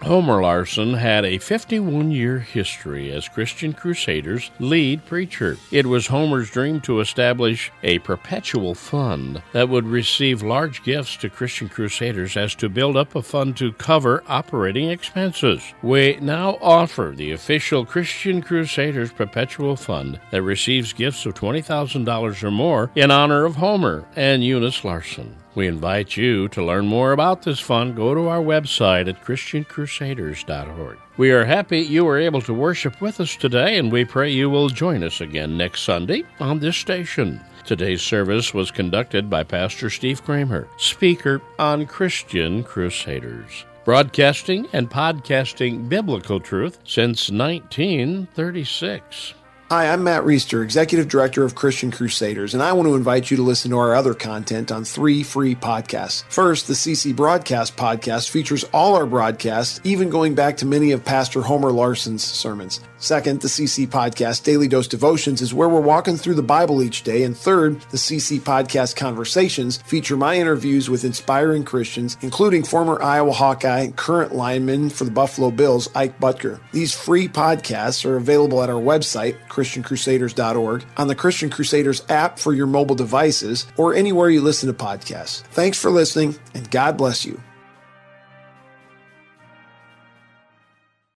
Homer 0.03 0.41
Larson 0.41 0.95
had 0.95 1.27
a 1.27 1.37
51 1.37 2.11
year 2.11 2.39
history 2.39 3.13
as 3.13 3.29
Christian 3.29 3.75
Crusaders' 3.75 4.51
lead 4.59 5.05
preacher. 5.05 5.59
It 5.71 5.87
was 5.87 6.07
Homer's 6.07 6.51
dream 6.51 6.81
to 6.83 7.01
establish 7.01 7.71
a 7.83 7.99
perpetual 7.99 8.75
fund 8.75 9.43
that 9.53 9.69
would 9.69 9.87
receive 9.87 10.43
large 10.43 10.83
gifts 10.85 11.17
to 11.19 11.29
Christian 11.29 11.69
Crusaders 11.69 12.37
as 12.39 12.55
to 12.57 12.71
build 12.71 12.97
up 12.97 13.15
a 13.15 13.23
fund 13.23 13.59
to 13.59 13.73
cover 13.73 14.25
operating 14.27 14.91
expenses. 14.91 15.63
We 15.83 16.17
now 16.21 16.57
offer 16.63 17.13
the 17.15 17.33
official 17.33 17.85
Christian 17.85 18.41
Crusaders 18.41 19.13
Perpetual 19.13 19.77
Fund 19.77 20.19
that 20.31 20.43
receives 20.43 20.95
gifts 20.95 21.27
of 21.27 21.35
$20,000 21.35 22.43
or 22.43 22.51
more 22.51 22.91
in 22.95 23.11
honor 23.11 23.45
of 23.45 23.57
Homer 23.57 24.07
and 24.17 24.43
Eunice 24.43 24.83
Larson. 24.83 25.37
We 25.55 25.67
invite 25.67 26.17
you 26.17 26.49
to 26.49 26.65
learn 26.65 26.87
more 26.87 27.13
about 27.13 27.43
this 27.43 27.59
fund. 27.59 27.97
Go 27.97 28.15
to 28.15 28.29
our 28.29 28.41
website 28.41 29.09
at 29.09 29.25
ChristianCrusaders.org. 29.25 30.99
We 31.17 31.33
are 31.33 31.45
happy 31.45 31.81
you 31.81 32.05
were 32.05 32.19
able 32.19 32.41
to 32.43 32.55
worship 32.55 33.01
with 33.01 33.21
us 33.21 33.35
today, 33.35 33.79
and 33.79 33.91
we 33.91 34.05
pray 34.05 34.31
you 34.31 34.49
will 34.49 34.69
join 34.69 35.03
us 35.03 35.21
again 35.21 35.57
next 35.57 35.83
Sunday 35.83 36.25
on 36.39 36.61
this 36.61 36.77
station. 36.77 37.41
Today's 37.65 38.03
service 38.03 38.55
was 38.55 38.71
conducted 38.71 39.29
by 39.29 39.43
Pastor 39.43 39.91
Steve 39.91 40.25
Kramer, 40.25 40.69
speaker 40.77 41.43
on 41.59 41.87
Christian 41.87 42.63
Crusaders. 42.63 43.65
Broadcasting 43.85 44.69
and 44.73 44.89
podcasting 44.89 45.89
biblical 45.89 46.39
truth 46.39 46.79
since 46.85 47.31
1936. 47.31 49.35
Hi, 49.73 49.87
I'm 49.87 50.03
Matt 50.03 50.25
Reister, 50.25 50.65
Executive 50.65 51.07
Director 51.07 51.45
of 51.45 51.55
Christian 51.55 51.93
Crusaders, 51.93 52.55
and 52.55 52.61
I 52.61 52.73
want 52.73 52.89
to 52.89 52.97
invite 52.97 53.31
you 53.31 53.37
to 53.37 53.45
listen 53.45 53.71
to 53.71 53.79
our 53.79 53.95
other 53.95 54.15
content 54.15 54.73
on 54.73 54.85
three 54.85 55.23
free 55.23 55.55
podcasts. 55.55 56.25
First, 56.25 56.67
the 56.67 56.75
CC 56.75 57.15
Broadcast 57.15 57.77
podcast 57.77 58.31
features 58.31 58.65
all 58.73 58.97
our 58.97 59.07
broadcasts, 59.07 59.81
even 59.85 60.11
going 60.11 60.35
back 60.35 60.57
to 60.57 60.67
many 60.67 60.91
of 60.91 61.05
Pastor 61.05 61.43
Homer 61.43 61.71
Larson's 61.71 62.25
sermons. 62.25 62.81
Second, 63.03 63.41
the 63.41 63.49
CC 63.49 63.89
Podcast 63.89 64.45
Daily 64.45 64.69
Dose 64.69 64.87
Devotions 64.87 65.41
is 65.41 65.55
where 65.55 65.71
we're 65.71 65.81
walking 65.81 66.19
through 66.19 66.35
the 66.35 66.43
Bible 66.43 66.83
each 66.83 67.03
day. 67.03 67.23
And 67.23 67.35
third, 67.35 67.81
the 67.91 67.97
CC 67.97 68.39
Podcast 68.39 68.95
Conversations 68.95 69.79
feature 69.79 70.19
my 70.19 70.35
interviews 70.35 70.91
with 70.91 71.03
inspiring 71.03 71.65
Christians, 71.65 72.19
including 72.21 72.63
former 72.63 73.03
Iowa 73.03 73.33
Hawkeye 73.33 73.81
and 73.81 73.97
current 73.97 74.35
lineman 74.35 74.91
for 74.91 75.05
the 75.05 75.11
Buffalo 75.11 75.51
Bills, 75.51 75.89
Ike 75.95 76.21
Boettger. 76.21 76.61
These 76.73 76.93
free 76.93 77.27
podcasts 77.27 78.05
are 78.05 78.17
available 78.17 78.63
at 78.63 78.69
our 78.69 78.83
website, 78.83 79.39
ChristianCrusaders.org, 79.61 80.85
on 80.97 81.09
the 81.09 81.15
Christian 81.15 81.51
Crusaders 81.51 82.03
app 82.09 82.39
for 82.39 82.53
your 82.53 82.67
mobile 82.67 82.97
devices, 82.97 83.67
or 83.77 83.95
anywhere 83.95 84.31
you 84.31 84.41
listen 84.41 84.67
to 84.69 84.75
podcasts. 84.75 85.43
Thanks 85.43 85.81
for 85.81 85.91
listening, 85.91 86.37
and 86.55 86.71
God 86.71 86.97
bless 86.97 87.25
you. 87.25 87.41